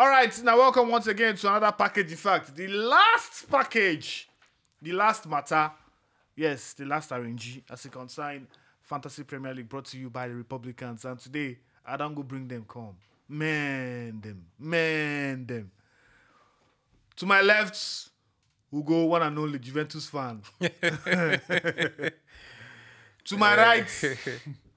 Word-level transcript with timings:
All 0.00 0.08
right, 0.08 0.42
now 0.42 0.56
welcome 0.56 0.88
once 0.88 1.08
again 1.08 1.36
to 1.36 1.46
another 1.46 1.72
package. 1.72 2.12
In 2.12 2.16
fact, 2.16 2.56
the 2.56 2.66
last 2.68 3.50
package, 3.50 4.30
the 4.80 4.92
last 4.92 5.28
matter, 5.28 5.70
yes, 6.34 6.72
the 6.72 6.86
last 6.86 7.10
RNG 7.10 7.64
as 7.70 7.84
it 7.84 7.92
concern 7.92 8.46
Fantasy 8.80 9.24
Premier 9.24 9.52
League 9.52 9.68
brought 9.68 9.84
to 9.84 9.98
you 9.98 10.08
by 10.08 10.26
the 10.26 10.34
Republicans. 10.34 11.04
And 11.04 11.18
today, 11.18 11.58
I 11.84 11.98
don't 11.98 12.14
go 12.14 12.22
bring 12.22 12.48
them 12.48 12.64
come. 12.66 12.96
Man 13.28 14.22
them, 14.22 14.42
man 14.58 15.44
them. 15.44 15.70
To 17.16 17.26
my 17.26 17.42
left, 17.42 18.08
who 18.70 18.82
go 18.82 19.04
one 19.04 19.20
and 19.20 19.38
only 19.38 19.58
Juventus 19.58 20.06
fan. 20.06 20.40
to 20.60 20.72
my 23.36 23.54
right, 23.54 23.86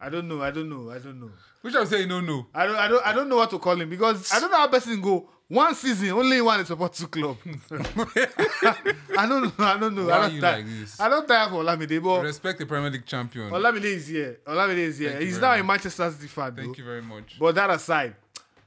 I 0.00 0.08
don't 0.08 0.26
know, 0.28 0.42
I 0.42 0.50
don't 0.50 0.68
know, 0.68 0.90
I 0.90 0.98
don't 0.98 1.20
know. 1.20 1.30
Which 1.60 1.74
I'm 1.74 1.86
saying 1.86 2.08
no 2.08 2.20
no. 2.20 2.46
I 2.54 2.66
don't, 2.66 2.76
I 2.76 2.88
don't, 2.88 3.06
I 3.06 3.12
don't 3.12 3.28
know 3.28 3.36
what 3.36 3.50
to 3.50 3.58
call 3.58 3.80
him 3.80 3.90
because 3.90 4.32
I 4.32 4.40
don't 4.40 4.50
know 4.50 4.56
how 4.56 4.68
person 4.68 5.00
go 5.00 5.28
one 5.50 5.74
season 5.74 6.10
only 6.10 6.40
one 6.40 6.60
is 6.60 6.68
support 6.68 6.92
two 6.92 7.08
club. 7.08 7.36
I 7.70 9.26
don't 9.28 9.42
know, 9.42 9.52
I 9.58 9.76
don't 9.78 9.94
know. 9.96 10.06
Why 10.06 10.12
I 10.12 10.20
don't 10.22 10.34
you 10.34 10.40
like 10.40 10.64
this? 10.64 11.00
I 11.00 11.08
don't 11.08 11.26
tire 11.26 11.48
for 11.48 11.56
Olamide, 11.64 12.00
but 12.02 12.22
Respect 12.22 12.60
the 12.60 12.66
Premier 12.66 12.88
League 12.88 13.04
champion. 13.04 13.50
Olamide 13.50 13.84
is 13.84 14.06
here. 14.06 14.38
Olamide 14.46 14.78
is 14.78 14.98
here. 14.98 15.10
Thank 15.10 15.22
He's 15.22 15.40
now 15.40 15.52
a 15.52 15.58
much. 15.58 15.66
Manchester 15.66 16.10
City 16.12 16.28
fan. 16.28 16.54
Thank 16.54 16.68
though. 16.68 16.78
you 16.78 16.84
very 16.84 17.02
much. 17.02 17.36
But 17.38 17.56
that 17.56 17.68
aside, 17.68 18.14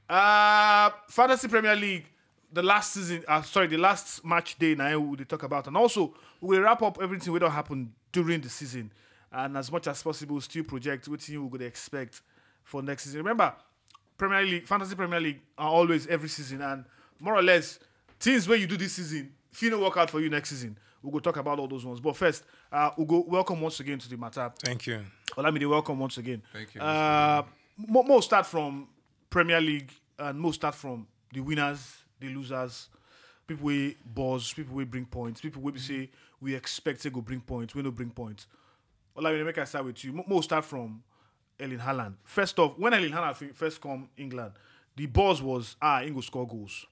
uh, 0.09 0.89
Fantasy 1.07 1.47
Premier 1.47 1.75
League, 1.75 2.05
the 2.52 2.61
last 2.61 2.91
season, 2.93 3.23
uh, 3.29 3.41
sorry, 3.43 3.67
the 3.67 3.77
last 3.77 4.23
match 4.25 4.59
day 4.59 4.75
now 4.75 4.99
we 4.99 5.07
will 5.17 5.25
talk 5.25 5.43
about, 5.43 5.67
and 5.67 5.77
also 5.77 6.13
we 6.41 6.57
will 6.57 6.63
wrap 6.65 6.81
up 6.81 6.99
everything 7.02 7.31
we 7.31 7.39
don't 7.39 7.49
happen 7.52 7.93
during 8.11 8.41
the 8.41 8.49
season, 8.49 8.91
and 9.33 9.57
as 9.57 9.71
much 9.71 9.87
as 9.87 10.01
possible, 10.01 10.39
still 10.39 10.63
project 10.63 11.07
what 11.07 11.27
you 11.27 11.43
would 11.45 11.61
expect 11.61 12.21
for 12.63 12.81
next 12.81 13.03
season. 13.03 13.19
Remember, 13.19 13.53
Premier 14.17 14.43
League, 14.43 14.67
Fantasy 14.67 14.95
Premier 14.95 15.19
League 15.19 15.41
are 15.57 15.69
always 15.69 16.07
every 16.07 16.29
season, 16.29 16.61
and 16.61 16.85
more 17.19 17.35
or 17.35 17.41
less, 17.41 17.79
things 18.19 18.47
where 18.47 18.57
you 18.57 18.67
do 18.67 18.77
this 18.77 18.93
season, 18.93 19.33
if 19.52 19.61
you 19.61 19.69
don't 19.69 19.81
work 19.81 19.97
out 19.97 20.09
for 20.09 20.21
you 20.21 20.30
next 20.30 20.49
season, 20.49 20.77
we'll 21.02 21.11
go 21.11 21.19
talk 21.19 21.38
about 21.38 21.59
all 21.59 21.67
those 21.67 21.85
ones. 21.85 21.99
But 21.99 22.16
first, 22.16 22.43
uh, 22.71 22.91
we'll 22.95 23.08
go 23.08 23.25
welcome 23.27 23.59
once 23.59 23.80
again 23.80 23.99
to 23.99 24.09
the 24.09 24.17
matter. 24.17 24.52
Thank 24.63 24.88
you. 24.88 25.02
Olamide, 25.36 25.69
welcome 25.69 25.99
once 25.99 26.17
again. 26.17 26.41
Thank 26.53 26.75
you. 26.75 26.81
Uh, 26.81 27.43
start 28.21 28.45
from 28.45 28.88
Premier 29.30 29.59
League 29.59 29.91
and 30.19 30.39
most 30.39 30.55
start 30.55 30.75
from 30.75 31.08
the 31.31 31.39
winners, 31.39 31.97
the 32.19 32.30
losers, 32.30 32.89
people 33.47 33.65
we 33.65 33.97
buzz, 34.13 34.53
people 34.53 34.75
we 34.75 34.86
bring 34.86 35.05
points, 35.05 35.41
people 35.41 35.61
we 35.61 35.77
say 35.80 36.09
we 36.39 36.55
expect 36.55 37.02
to 37.02 37.09
go 37.09 37.21
bring 37.21 37.41
points, 37.41 37.73
we 37.73 37.81
no 37.81 37.91
bring 37.91 38.11
points. 38.11 38.47
Olamide, 39.17 39.45
make 39.45 39.58
I 39.58 39.64
start 39.66 39.86
with 39.86 40.03
you. 40.03 40.14
Mo- 40.14 40.25
Most 40.28 40.45
start 40.45 40.66
from 40.66 41.03
Erling 41.59 41.80
Haaland. 41.80 42.16
First 42.23 42.58
off, 42.59 42.78
when 42.78 42.94
Erling 42.94 43.11
Haaland 43.11 43.53
first 43.55 43.80
come 43.81 44.09
England, 44.17 44.53
the 44.95 45.05
buzz 45.05 45.42
was 45.42 45.75
ah, 45.81 46.02
he 46.02 46.09
go 46.11 46.22
score 46.22 46.47
goals, 46.47 46.86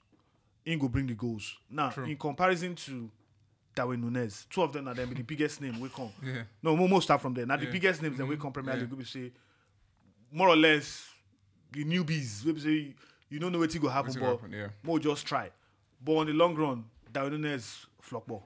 Ingo 0.65 0.89
bring 0.91 1.07
the 1.07 1.13
goals. 1.13 1.57
Now, 1.69 1.91
in 1.97 2.15
comparison 2.17 2.75
to 2.75 3.09
Darwin 3.73 4.01
Nunez, 4.01 4.45
two 4.49 4.61
of 4.61 4.73
them 4.73 4.87
are 4.87 4.93
be 4.93 5.05
the 5.05 5.23
biggest 5.23 5.61
name 5.61 5.79
we 5.79 5.89
come. 5.89 6.11
Yeah. 6.23 6.43
No, 6.61 6.75
mo- 6.75 6.87
most 6.87 7.03
start 7.05 7.21
from 7.21 7.33
there. 7.33 7.45
Now 7.45 7.57
the 7.57 7.65
biggest 7.71 8.01
names 8.01 8.17
that 8.17 8.25
we 8.25 8.37
come 8.37 8.51
Premier 8.51 8.75
Yeah. 8.75 8.81
League, 8.81 8.93
we 8.93 9.03
say 9.05 9.31
more 10.31 10.49
or 10.49 10.55
less 10.55 11.07
the 11.71 11.83
newbies. 11.85 12.43
We 12.45 12.59
say 12.59 12.95
you 13.29 13.39
don't 13.39 13.51
know 13.51 13.59
what 13.59 13.73
go 13.79 13.87
happen, 13.87 14.13
but 14.19 14.21
happen, 14.29 14.51
yeah. 14.51 14.67
more 14.83 14.99
just 14.99 15.25
try. 15.25 15.49
But 16.03 16.13
on 16.17 16.25
the 16.27 16.33
long 16.33 16.53
run, 16.55 16.83
Darwin 17.11 17.41
Nunez 17.41 17.85
flop 18.01 18.27
ball. 18.27 18.45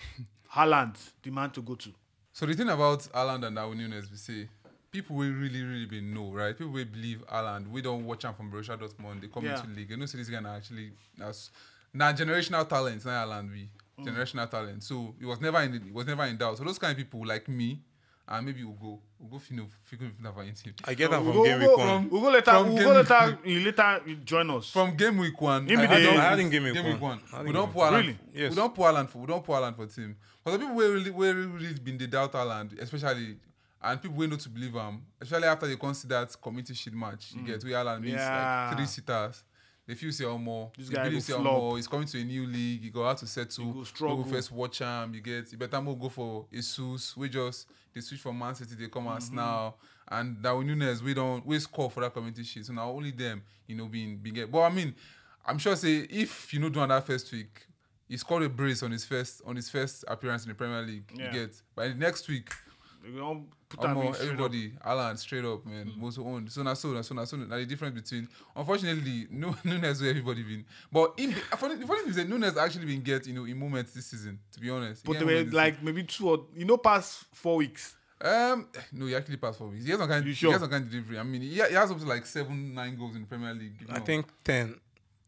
Haaland, 0.54 0.96
the 1.22 1.30
man 1.30 1.50
to 1.50 1.62
go 1.62 1.74
to. 1.74 1.90
So 2.36 2.44
the 2.44 2.52
thing 2.52 2.68
about 2.68 3.00
Haaland 3.14 3.46
and 3.46 3.56
Darwin 3.56 3.78
Nunez, 3.78 4.10
we 4.10 4.18
say 4.18 4.46
people 4.92 5.16
will 5.16 5.32
really, 5.32 5.62
really 5.62 5.86
be 5.86 6.02
know, 6.02 6.30
right? 6.34 6.54
People 6.54 6.70
will 6.74 6.84
believe 6.84 7.24
Haaland. 7.32 7.66
We 7.70 7.80
don't 7.80 8.04
watch 8.04 8.26
him 8.26 8.34
from 8.34 8.52
Borussia 8.52 8.76
Dortmund. 8.78 9.22
They 9.22 9.28
come 9.28 9.46
Yeah. 9.46 9.56
into 9.56 9.68
the 9.68 9.74
league. 9.74 9.88
You 9.88 9.96
know, 9.96 10.04
see 10.04 10.18
this 10.18 10.28
guy 10.28 10.40
na 10.40 10.56
actually 10.56 10.92
that's 11.16 11.50
now 11.94 12.12
generational 12.12 12.68
talent. 12.68 13.06
Now 13.06 13.24
Haaland 13.24 13.50
be 13.54 13.70
Mm. 13.98 14.04
generational 14.04 14.50
talent. 14.50 14.82
So 14.84 15.14
it 15.18 15.24
was 15.24 15.40
never 15.40 15.62
in 15.62 15.72
it 15.76 15.94
was 15.94 16.06
never 16.06 16.24
in 16.24 16.36
doubt. 16.36 16.58
So 16.58 16.64
those 16.64 16.78
kind 16.78 16.90
of 16.90 16.98
people 16.98 17.26
like 17.26 17.48
me 17.48 17.80
and 18.28 18.44
maybe 18.46 18.62
Ugo, 18.62 18.98
Ugo 19.22 19.38
Fino, 19.38 19.66
Fino 19.84 20.10
never 20.20 20.42
in 20.42 20.52
team. 20.54 20.74
I 20.84 20.94
get 20.94 21.10
that 21.10 21.18
from 21.22 21.32
go, 21.32 21.44
game 21.44 21.60
we'll 21.60 21.68
week 21.70 21.78
go, 21.78 21.86
one. 21.94 22.10
we'll 22.10 22.20
go 22.22 22.30
later. 22.30 22.50
From 22.50 22.74
We'll 22.74 22.82
go 22.84 22.98
week- 23.00 23.08
later. 23.10 23.38
You 23.44 23.60
later 23.60 24.00
join 24.24 24.50
us. 24.50 24.70
From 24.70 24.96
game 24.96 25.18
week 25.18 25.40
one, 25.40 25.66
Give 25.66 25.78
me 25.78 25.84
I, 25.84 25.88
the- 25.88 25.94
I 25.94 26.02
don't, 26.02 26.16
I 26.18 26.22
had 26.30 26.38
him 26.40 26.50
game 26.50 26.62
week 26.64 26.74
game 26.74 26.82
one. 26.84 26.92
week 26.92 27.02
one. 27.02 27.20
I 27.32 27.36
had 27.36 27.42
We 27.44 27.48
him 27.50 27.54
don't 27.54 27.64
game 27.66 27.72
pour 27.74 27.84
Haaland. 27.84 28.00
Really? 28.00 28.18
Yes. 28.34 28.50
We 28.50 28.56
don't 28.56 28.74
pour 28.74 28.86
Haaland 28.88 29.08
for. 29.08 29.18
We 29.18 29.26
don't 29.26 29.44
pour 29.44 29.56
Haaland 29.56 29.76
for 29.76 29.86
team. 29.86 30.16
But 30.44 30.50
the 30.52 30.58
people 30.58 30.74
where 30.74 30.90
really, 30.90 31.10
where 31.10 31.34
really 31.34 31.74
been 31.74 31.98
the 31.98 32.06
doubt 32.08 32.32
Haaland, 32.32 32.80
especially, 32.80 33.36
and 33.82 34.02
people 34.02 34.16
we 34.16 34.26
know 34.26 34.36
to 34.36 34.48
believe 34.48 34.72
him, 34.74 35.02
especially 35.20 35.46
after 35.48 35.66
they 35.68 35.76
consider 35.76 36.14
that 36.20 36.36
community 36.42 36.74
shield 36.74 36.96
match. 36.96 37.32
You 37.34 37.42
get 37.42 37.62
where 37.64 37.74
Haaland 37.74 38.00
means 38.02 38.14
Mm. 38.16 38.18
Yeah. 38.18 38.66
like 38.70 38.76
three 38.76 38.86
sitters. 38.86 39.44
They 39.86 39.94
feel 39.94 40.10
say 40.10 40.24
more. 40.24 40.70
This 40.76 40.88
guy 40.88 41.08
go 41.08 41.18
say 41.20 41.32
flop. 41.34 41.76
He's 41.76 41.86
coming 41.86 42.06
to 42.08 42.20
a 42.20 42.24
new 42.24 42.46
league. 42.46 42.82
He 42.82 42.90
go 42.90 43.06
out 43.06 43.18
to 43.18 43.26
settle. 43.26 43.66
He 43.66 43.72
go 43.72 43.84
struggle. 43.84 44.24
first 44.24 44.50
watch 44.50 44.80
him. 44.80 45.14
You 45.14 45.20
get. 45.20 45.52
You 45.52 45.58
better 45.58 45.80
more 45.80 45.96
go 45.96 46.08
for 46.08 46.46
Jesus. 46.52 47.16
We 47.16 47.28
just 47.28 47.68
they 47.94 48.00
switch 48.00 48.20
from 48.20 48.38
Man 48.38 48.54
City. 48.54 48.74
They 48.74 48.88
come 48.88 49.04
Mm-hmm. 49.04 49.16
us 49.16 49.30
now. 49.30 49.74
And 50.08 50.40
Darwin 50.42 50.66
Nunez, 50.66 51.02
we 51.02 51.14
don't 51.14 51.44
we 51.46 51.58
score 51.60 51.90
for 51.90 52.00
that 52.00 52.12
community 52.14 52.42
shield. 52.42 52.66
So 52.66 52.72
now 52.72 52.90
only 52.90 53.12
them, 53.12 53.42
you 53.66 53.76
know, 53.76 53.86
being 53.86 54.16
being 54.18 54.34
get. 54.34 54.50
But 54.50 54.62
I 54.62 54.70
mean, 54.70 54.94
I'm 55.46 55.58
sure 55.58 55.76
say 55.76 55.98
if 56.10 56.52
you 56.52 56.58
know 56.60 56.68
doing 56.68 56.88
that 56.88 57.06
first 57.06 57.30
week, 57.32 57.66
he 58.08 58.16
scored 58.16 58.42
a 58.42 58.48
brace 58.48 58.82
on 58.82 58.90
his 58.90 59.04
first 59.04 59.42
on 59.46 59.54
his 59.54 59.70
first 59.70 60.04
appearance 60.08 60.42
in 60.44 60.48
the 60.48 60.54
Premier 60.56 60.82
League. 60.82 61.10
Yeah. 61.14 61.26
You 61.26 61.46
get. 61.46 61.62
By 61.76 61.88
the 61.88 61.94
next 61.94 62.28
week, 62.28 62.52
We 63.12 63.18
don't 63.18 63.46
put 63.68 63.80
that 63.80 63.90
Omo, 63.96 64.06
in 64.08 64.14
straight 64.14 64.26
up. 64.28 64.32
everybody, 64.32 64.70
Haaland, 64.84 65.18
straight 65.18 65.44
up, 65.44 65.64
man, 65.66 65.92
most 65.96 66.18
owned. 66.18 66.50
So 66.52 66.62
now, 66.62 66.74
so 66.74 66.88
now, 66.92 67.02
so 67.02 67.14
now, 67.14 67.24
so 67.24 67.36
now, 67.36 67.56
the 67.56 67.66
difference 67.66 68.00
between, 68.00 68.28
unfortunately, 68.54 69.26
no 69.30 69.54
Nunez 69.64 70.00
where 70.00 70.10
everybody 70.10 70.42
been, 70.42 70.64
but 70.90 71.14
in 71.18 71.30
the 71.30 71.36
funny, 71.56 71.76
the 71.76 71.86
funny 71.86 72.00
thing 72.00 72.10
is 72.10 72.16
that 72.16 72.28
Nunez 72.28 72.56
actually 72.56 72.86
been 72.86 73.02
get 73.02 73.26
you 73.26 73.34
know 73.34 73.44
in 73.44 73.58
moments 73.58 73.92
this 73.92 74.06
season. 74.06 74.38
To 74.52 74.60
be 74.60 74.70
honest, 74.70 75.04
But 75.04 75.14
they 75.14 75.24
were 75.24 75.30
moments 75.30 75.50
this 75.50 75.54
like 75.56 75.82
maybe 75.82 76.02
two 76.04 76.28
or 76.28 76.44
you 76.54 76.64
know 76.64 76.76
past 76.78 77.24
four 77.32 77.56
weeks. 77.56 77.94
um, 78.20 78.68
no, 78.92 79.06
he 79.06 79.14
actually 79.14 79.36
passed 79.36 79.58
four 79.58 79.68
weeks. 79.68 79.84
He 79.84 79.90
has 79.90 80.00
some 80.00 80.08
kind, 80.08 80.24
You 80.24 80.30
he 80.30 80.34
sure? 80.36 80.52
has 80.52 80.60
some 80.60 80.70
kind 80.70 80.84
of 80.84 80.90
delivery. 80.90 81.18
I 81.18 81.22
mean, 81.22 81.42
he, 81.42 81.48
he 81.50 81.58
has 81.58 81.90
up 81.90 81.98
to 81.98 82.04
like 82.06 82.24
seven, 82.26 82.74
nine 82.74 82.96
goals 82.96 83.14
in 83.14 83.22
the 83.22 83.26
Premier 83.28 83.52
League. 83.54 83.76
you 83.80 83.86
I 83.90 83.98
think 84.00 84.26
10. 84.44 84.74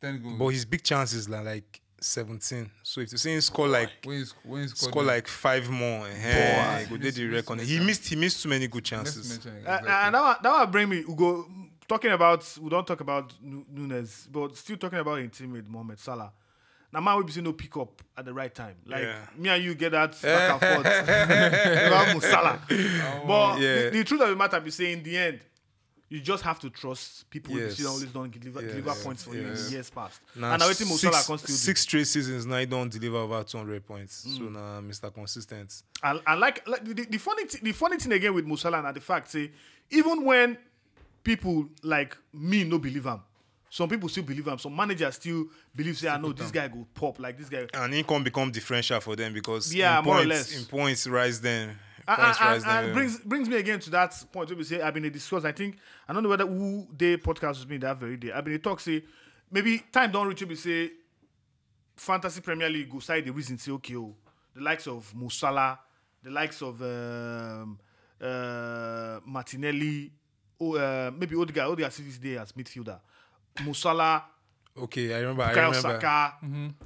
ten 0.00 0.22
goals. 0.22 0.38
But 0.38 0.48
his 0.48 0.64
big 0.64 0.82
chances 0.82 1.28
are 1.28 1.42
like 1.44 1.80
17. 2.00 2.70
So 2.82 3.00
if 3.00 3.12
you 3.12 3.18
see 3.18 3.34
him 3.34 3.40
score 3.40 3.68
like 3.68 3.90
when 4.04 4.18
he's 4.18 4.32
when 4.44 4.62
he's 4.62 4.78
score 4.78 5.02
like 5.02 5.26
five 5.28 5.68
more, 5.70 6.06
eh, 6.08 6.84
go 6.88 6.96
did 6.96 7.14
the 7.14 7.26
record. 7.26 7.60
He 7.60 7.78
missed 7.80 8.08
he 8.08 8.16
missed 8.16 8.42
too 8.42 8.48
many 8.48 8.66
good 8.68 8.84
chances. 8.84 9.38
Uh, 9.46 9.50
and 9.70 10.14
that 10.14 10.22
one, 10.22 10.36
that 10.42 10.52
one 10.52 10.70
bring 10.70 10.88
me. 10.88 11.04
We 11.06 11.14
go 11.14 11.46
talking 11.88 12.10
about. 12.12 12.44
We 12.60 12.68
don't 12.70 12.86
talk 12.86 13.00
about 13.00 13.32
Nu- 13.42 13.64
Nunez, 13.72 14.28
but 14.30 14.56
still 14.56 14.76
talking 14.76 14.98
about 14.98 15.18
his 15.18 15.30
teammate 15.30 15.68
Mohamed 15.68 15.98
Salah. 15.98 16.32
Now, 16.90 17.00
man, 17.00 17.18
we 17.18 17.24
be 17.24 17.32
seeing 17.32 17.44
no 17.44 17.52
pick 17.52 17.76
up 17.76 18.00
at 18.16 18.24
the 18.24 18.32
right 18.32 18.54
time. 18.54 18.76
Like 18.86 19.02
Yeah. 19.02 19.18
me 19.36 19.48
and 19.50 19.62
you 19.62 19.74
get 19.74 19.92
that 19.92 20.12
back 20.22 20.62
and 20.62 20.74
forth 20.84 20.86
about 21.86 22.14
Mo 22.14 22.20
Salah. 22.20 22.58
But 23.26 23.60
Yeah. 23.60 23.82
the, 23.84 23.90
the 23.92 24.04
truth 24.04 24.22
of 24.22 24.30
the 24.30 24.36
matter 24.36 24.58
be 24.60 24.70
saying, 24.70 24.98
in 24.98 25.02
the 25.02 25.16
end, 25.18 25.40
you 26.10 26.20
just 26.20 26.42
have 26.42 26.58
to 26.60 26.70
trust 26.70 27.28
people 27.28 27.52
who 27.54 27.60
Yes. 27.60 27.76
see 27.76 27.86
always 27.86 28.06
don't 28.06 28.30
deliver, 28.30 28.62
Yes. 28.62 28.70
deliver 28.70 28.94
points 29.02 29.24
for 29.24 29.34
you 29.34 29.42
in 29.42 29.48
Yes. 29.48 29.70
years 29.70 29.90
past. 29.90 30.20
Now, 30.34 30.54
and 30.54 30.62
I 30.62 30.66
waiting 30.66 30.88
Mo 30.88 30.96
six, 30.96 31.26
can 31.26 31.38
still 31.38 31.56
six 31.56 31.80
straight 31.82 32.06
seasons 32.06 32.46
now 32.46 32.58
he 32.58 32.66
don't 32.66 32.90
deliver 32.90 33.16
over 33.18 33.44
200 33.44 33.86
points. 33.86 34.24
Mm. 34.26 34.36
So 34.38 34.42
now 34.44 34.80
Mr. 34.80 35.12
Consistent. 35.12 35.82
And, 36.02 36.20
and 36.26 36.40
like, 36.40 36.66
like 36.66 36.84
the, 36.84 37.04
the 37.04 37.18
funny 37.18 37.44
th- 37.46 37.62
the 37.62 37.72
funny 37.72 37.98
thing 37.98 38.12
again 38.12 38.32
with 38.34 38.46
Mo 38.46 38.56
Salah 38.56 38.82
and 38.82 38.96
the 38.96 39.00
fact 39.00 39.30
say 39.30 39.50
even 39.90 40.24
when 40.24 40.56
people 41.22 41.68
like 41.82 42.16
me 42.32 42.64
no 42.64 42.78
believe 42.78 43.04
him, 43.04 43.20
some 43.70 43.88
people 43.88 44.08
still 44.08 44.22
believe 44.24 44.46
him. 44.48 44.58
Some 44.58 44.74
managers 44.74 45.16
still 45.16 45.46
believe 45.76 45.98
say 45.98 46.08
I 46.08 46.16
know 46.18 46.32
this 46.32 46.50
guy 46.50 46.68
go 46.68 46.86
pop 46.94 47.18
like 47.18 47.36
this 47.36 47.50
guy. 47.50 47.66
And 47.74 47.92
can 48.06 48.22
become 48.24 48.50
differential 48.50 48.98
for 49.00 49.14
them 49.14 49.34
because 49.34 49.74
Yeah, 49.74 49.98
in 49.98 50.04
more 50.06 50.14
or 50.14 50.18
points, 50.24 50.28
less. 50.52 50.58
in 50.58 50.64
points 50.64 51.06
rise 51.06 51.40
them. 51.40 51.78
And, 52.08 52.16
Points 52.16 52.40
and- 52.40 52.64
and- 52.64 52.84
and 52.86 52.94
brings 52.94 53.18
brings 53.18 53.48
me 53.50 53.56
again 53.56 53.80
to 53.80 53.90
that 53.90 54.14
point 54.32 54.48
where 54.48 54.56
we 54.56 54.64
say 54.64 54.80
I've 54.80 54.94
been 54.94 55.04
a 55.04 55.10
discuss. 55.10 55.44
I 55.44 55.52
think 55.52 55.76
I 56.08 56.12
don't 56.14 56.22
know 56.22 56.30
whether 56.30 56.46
who 56.46 56.88
they 56.96 57.16
podcast 57.18 57.60
with 57.60 57.68
me 57.68 57.76
that 57.78 57.98
very 58.00 58.16
day. 58.16 58.32
I've 58.32 58.44
been 58.44 58.54
a 58.54 58.58
talk 58.58 58.80
say 58.80 59.04
maybe 59.50 59.78
time 59.92 60.10
don't 60.10 60.26
reach 60.26 60.42
we 60.42 60.54
say 60.54 60.90
fantasy 61.96 62.40
Premier 62.40 62.68
League 62.70 62.90
go 62.90 62.98
side 63.00 63.24
the 63.26 63.30
reason 63.32 63.58
say 63.58 63.72
okay 63.72 63.96
oh 63.96 64.14
the 64.54 64.62
likes 64.62 64.86
of 64.88 65.14
Mo 65.14 65.28
Salah, 65.28 65.78
the 66.22 66.30
likes 66.30 66.62
of 66.62 66.80
um, 66.82 67.78
uh, 68.20 69.20
Martinelli, 69.24 70.10
oh, 70.60 70.74
uh, 70.74 71.10
maybe 71.16 71.36
Odegaard, 71.36 71.70
Odegaard 71.70 71.92
sees 71.92 72.06
this 72.06 72.18
day 72.18 72.38
as 72.38 72.50
midfielder. 72.52 72.98
Mo 73.64 73.72
Salah, 73.72 74.24
Okay, 74.84 75.14
I 75.14 75.18
remember. 75.20 75.42
I 75.42 75.50
remember. 75.52 75.74
Saka, 75.80 76.34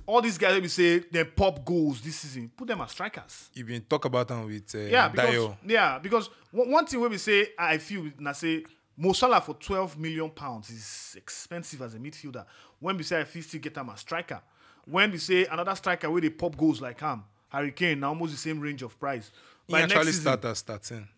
all 0.06 0.21
these 0.23 0.39
guys 0.39 0.55
that 0.55 0.62
we 0.62 0.69
say 0.69 0.99
they 1.00 1.25
pop 1.25 1.65
goals 1.65 2.00
this 2.00 2.17
season. 2.17 2.50
Put 2.56 2.69
them 2.69 2.81
as 2.81 2.91
strikers. 2.91 3.50
You 3.55 3.65
been 3.65 3.83
talk 3.83 4.05
about 4.05 4.29
them 4.29 4.47
with 4.47 4.75
uh, 4.75 4.79
Yeah, 4.79 5.09
because 5.09 5.31
Dio. 5.31 5.56
yeah, 5.67 5.99
because 5.99 6.31
one, 6.50 6.71
one 6.71 6.87
thing 6.87 7.00
when 7.00 7.11
we 7.11 7.19
say 7.19 7.49
I 7.59 7.79
feel 7.79 8.11
na 8.19 8.33
say 8.33 8.65
Mo 8.97 9.12
Salah 9.12 9.41
for 9.41 9.55
12 9.55 9.99
million 9.99 10.31
pounds 10.31 10.71
is 10.71 11.15
expensive 11.17 11.81
as 11.83 11.94
a 11.94 11.99
midfielder. 11.99 12.44
When 12.81 12.97
we 12.97 13.03
say 13.03 13.21
I 13.21 13.25
feel 13.25 13.43
still 13.43 13.61
get 13.61 13.77
him 13.77 13.91
as 13.91 14.00
striker. 14.00 14.41
When 14.85 15.11
we 15.12 15.19
say 15.19 15.47
another 15.47 15.75
striker 15.77 16.11
where 16.11 16.21
they 16.21 16.31
pop 16.31 16.56
goals 16.56 16.81
like 16.81 17.00
him, 17.00 17.23
Harry 17.49 17.73
Kane, 17.73 18.00
now 18.00 18.09
almost 18.09 18.33
the 18.33 18.39
same 18.39 18.59
range 18.61 18.83
of 18.83 18.99
price. 18.99 19.31
He 19.67 19.73
By 19.73 19.83
actually 19.83 19.97
next 19.97 20.06
season, 20.09 20.23
start 20.23 20.44
as 20.47 20.59
starting. 20.59 21.09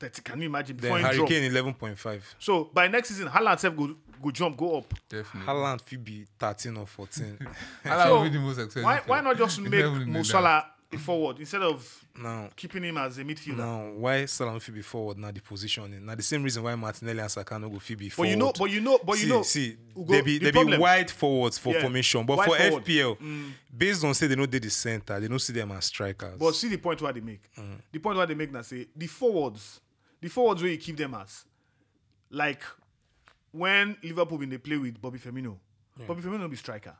30, 0.00 0.22
can 0.22 0.40
you 0.40 0.46
imagine 0.48 0.76
Then 0.76 0.82
before 0.82 0.98
he 0.98 1.04
Harry 1.04 1.16
drop? 1.16 1.28
Kane 1.28 1.52
11.5. 1.52 2.22
So 2.38 2.64
by 2.72 2.88
next 2.88 3.08
season, 3.08 3.28
Haaland 3.28 3.58
self 3.58 3.76
go 3.76 3.94
go 4.22 4.30
jump, 4.30 4.56
go 4.56 4.78
up. 4.78 4.92
Definitely. 5.08 5.52
Haaland 5.52 5.80
fit 5.82 6.02
be 6.04 6.26
13 6.38 6.76
or 6.76 6.86
14. 6.86 7.38
Haaland 7.84 8.02
So, 8.04 8.14
will 8.16 8.22
be 8.24 8.28
the 8.30 8.38
most 8.40 8.58
expensive. 8.58 8.84
Why 8.84 9.00
why 9.06 9.20
not 9.20 9.36
just 9.36 9.60
make 9.60 9.70
never 9.72 9.98
been 9.98 10.12
Mo 10.12 10.22
Salah 10.22 10.66
a 10.90 10.96
forward 10.96 11.38
instead 11.38 11.60
of 11.60 12.04
now, 12.16 12.48
keeping 12.56 12.82
him 12.82 12.96
as 12.96 13.18
a 13.18 13.22
midfielder? 13.24 13.58
now, 13.58 13.90
why 13.90 14.24
Salah 14.24 14.58
fit 14.58 14.74
be 14.74 14.80
forward? 14.82 15.18
Now 15.18 15.30
the 15.30 15.40
positioning. 15.40 16.04
Now 16.06 16.14
the 16.14 16.22
same 16.22 16.42
reason 16.42 16.62
why 16.62 16.74
Martinelli 16.74 17.20
and 17.20 17.30
Saka 17.30 17.58
no 17.58 17.68
go 17.68 17.78
fit 17.78 17.98
be 17.98 18.08
But 18.08 18.14
forward. 18.14 18.30
you 18.30 18.36
know, 18.36 18.52
but 18.58 18.70
you 18.70 18.80
know, 18.80 18.98
but 19.04 19.12
you 19.18 19.24
see, 19.24 19.28
know, 19.28 19.42
see, 19.42 19.76
Ugo, 19.96 20.12
there 20.12 20.22
be 20.22 20.38
the 20.38 20.44
there 20.44 20.52
problem- 20.52 20.78
be 20.78 20.82
wide 20.82 21.10
forwards 21.10 21.58
for 21.58 21.74
Yeah, 21.74 21.82
formation, 21.82 22.24
but 22.24 22.38
wide 22.38 22.48
for 22.50 22.56
forward. 22.56 22.84
FPL, 22.84 23.18
based 23.76 24.02
on 24.04 24.14
say 24.14 24.26
they 24.28 24.34
know 24.36 24.46
they 24.46 24.58
the 24.58 24.70
center, 24.70 25.20
they 25.20 25.28
don't 25.28 25.38
see 25.38 25.52
them 25.52 25.70
as 25.72 25.84
strikers. 25.84 26.38
But 26.38 26.54
see 26.54 26.68
the 26.68 26.78
point 26.78 27.02
why 27.02 27.12
they 27.12 27.20
make. 27.20 27.42
Mm. 27.56 27.80
The 27.92 27.98
point 27.98 28.16
why 28.16 28.24
they 28.24 28.34
make 28.34 28.50
now 28.50 28.62
say 28.62 28.86
the 28.96 29.06
forwards, 29.08 29.80
the 30.22 30.28
forwards 30.28 30.62
where 30.62 30.72
you 30.72 30.78
keep 30.78 30.96
them 30.96 31.14
as, 31.14 31.44
like 32.30 32.62
when 33.52 33.96
Liverpool 34.02 34.38
been 34.38 34.50
they 34.50 34.58
play 34.58 34.76
with 34.76 35.00
Bobby 35.00 35.18
Firmino. 35.18 35.56
Bobby 36.06 36.22
Firmino 36.22 36.40
no 36.40 36.48
be 36.48 36.56
striker, 36.56 36.94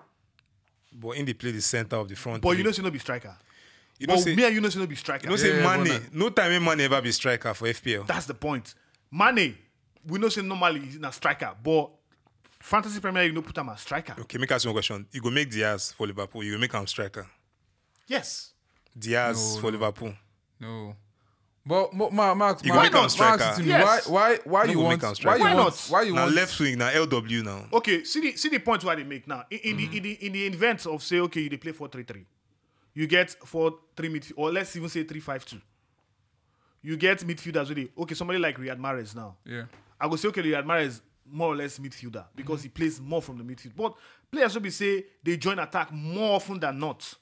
but 0.93 1.11
in 1.11 1.25
the 1.25 1.33
play 1.35 1.53
the 1.53 1.61
center 1.63 1.97
of 1.97 2.09
the 2.09 2.17
front. 2.17 2.43
but 2.43 2.57
you 2.57 2.65
know 2.65 2.73
say 2.73 2.83
no 2.83 2.91
be 2.91 2.99
striker. 2.99 3.37
you 3.99 4.07
know 4.07 4.17
say 4.17 4.35
me 4.35 4.45
and 4.45 4.55
you 4.55 4.61
know 4.61 4.69
say 4.69 4.79
no 4.81 4.87
be 4.87 4.97
striker. 4.97 5.25
you 5.25 5.31
know 5.31 5.37
say 5.37 5.57
Yeah, 5.57 5.77
yeah, 5.77 5.85
Mane. 5.85 6.07
No 6.13 6.31
time 6.31 6.51
when 6.53 6.65
Mane 6.65 6.81
ever 6.87 7.01
be 7.01 7.13
striker 7.13 7.55
for 7.55 7.67
FPL. 7.69 8.07
That's 8.07 8.27
the 8.27 8.35
point. 8.35 8.75
Mane, 9.11 9.57
we 10.07 10.19
know 10.19 10.29
say 10.29 10.43
normally 10.43 10.81
he's 10.81 10.97
a 11.03 11.13
striker, 11.13 11.55
but 11.63 11.91
fantasy 12.61 13.01
Premier 13.01 13.23
League 13.25 13.35
no 13.35 13.43
put 13.43 13.57
him 13.57 13.69
as 13.69 13.81
striker. 13.81 14.15
Okay, 14.21 14.39
make 14.39 14.51
us 14.53 14.65
one 14.65 14.75
question. 14.75 15.07
You 15.13 15.21
go 15.21 15.31
make 15.31 15.51
Diaz 15.51 15.93
for 15.93 16.07
Liverpool. 16.07 16.43
You 16.43 16.53
go 16.53 16.59
make 16.59 16.73
him 16.73 16.87
striker. 16.87 17.27
Yes. 18.07 18.53
Diaz 18.99 19.55
No, 19.57 19.61
for 19.61 19.67
no. 19.71 19.79
Liverpool. 19.79 20.15
No. 20.61 20.97
But 21.69 21.93
Ma- 21.93 22.09
Ma- 22.09 22.35
Max, 22.35 22.65
You 22.65 22.73
Max, 22.73 22.79
go 22.79 22.83
make 22.83 23.03
Max, 23.03 23.13
striker. 23.13 23.45
Max, 23.45 23.57
to 23.59 23.63
me, 23.63 23.69
Yes. 23.69 24.09
why, 24.09 24.37
why, 24.37 24.39
why 24.45 24.65
No 24.65 24.71
you 24.71 24.77
go 24.79 24.85
want, 24.85 25.03
make 25.03 25.25
why 25.25 25.37
you 25.37 25.43
Why 25.45 25.55
want, 25.55 25.67
not? 25.67 25.87
why 25.91 26.03
you 26.03 26.15
Now 26.15 26.23
want, 26.23 26.35
left 26.35 26.61
wing, 26.61 26.79
now 26.79 26.89
LW 26.89 27.45
now. 27.45 27.67
Okay, 27.75 28.05
see 28.05 28.21
the 28.21 28.37
see 28.37 28.49
the 28.49 28.59
point 28.59 28.83
why 28.85 28.95
they 28.95 29.05
make 29.05 29.29
now. 29.29 29.45
In, 29.51 29.59
in 29.59 29.77
the 29.77 29.97
in 29.99 30.03
the 30.03 30.13
in 30.27 30.33
the 30.33 30.47
event 30.47 30.87
of 30.87 31.03
say 31.03 31.19
okay, 31.21 31.43
you 31.43 31.51
they 31.51 31.59
play 31.59 31.73
4-3-3. 31.73 32.25
You 32.95 33.07
get 33.07 33.31
four 33.45 33.79
three 33.95 34.09
midfield 34.09 34.33
or 34.37 34.51
let's 34.51 34.75
even 34.77 34.89
say 34.89 35.05
3-5-2. 35.05 35.61
You 36.83 36.97
get 36.97 37.19
midfielders 37.19 37.69
with 37.69 37.79
it. 37.79 37.91
Okay, 37.99 38.15
somebody 38.15 38.39
like 38.39 38.57
Riyad 38.57 38.79
Mahrez 38.81 39.15
now. 39.15 39.37
yeah, 39.45 39.65
I 40.01 40.09
go 40.09 40.17
say 40.17 40.29
okay, 40.29 40.43
Riyad 40.43 40.65
Mahrez 40.65 41.03
more 41.31 41.53
or 41.53 41.57
less 41.57 41.79
midfielder 41.79 42.25
because 42.35 42.61
mm-hmm. 42.61 42.63
he 42.65 42.69
plays 42.71 42.99
more 42.99 43.21
from 43.21 43.37
the 43.37 43.45
midfield. 43.45 43.77
But 43.77 43.95
players 44.33 44.55
will 44.55 44.63
be 44.63 44.71
say 44.71 45.05
they 45.23 45.37
join 45.37 45.59
attack 45.59 45.93
more 45.93 46.37
often 46.37 46.59
than 46.61 46.79
not. 46.79 47.15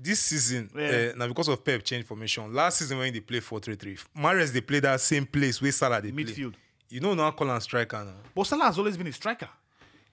This 0.00 0.20
season, 0.20 0.70
Yeah. 0.76 1.10
uh, 1.14 1.16
now 1.18 1.26
because 1.26 1.48
of 1.48 1.64
Pep 1.64 1.82
change 1.84 2.04
formation, 2.04 2.52
last 2.54 2.78
season 2.78 2.98
when 2.98 3.12
they 3.12 3.20
play 3.20 3.40
4-3-3, 3.40 3.98
Mahrez 4.16 4.52
they 4.52 4.60
play 4.60 4.78
that 4.80 5.00
same 5.00 5.26
place 5.26 5.60
where 5.60 5.72
Salah 5.72 6.00
they 6.00 6.12
play. 6.12 6.24
Midfield. 6.24 6.54
You 6.88 7.00
know 7.00 7.14
now 7.14 7.30
call 7.32 7.50
him 7.50 7.60
striker 7.60 8.04
now. 8.04 8.14
But 8.34 8.44
Salah 8.46 8.64
has 8.66 8.78
always 8.78 8.96
been 8.96 9.08
a 9.08 9.12
striker. 9.12 9.48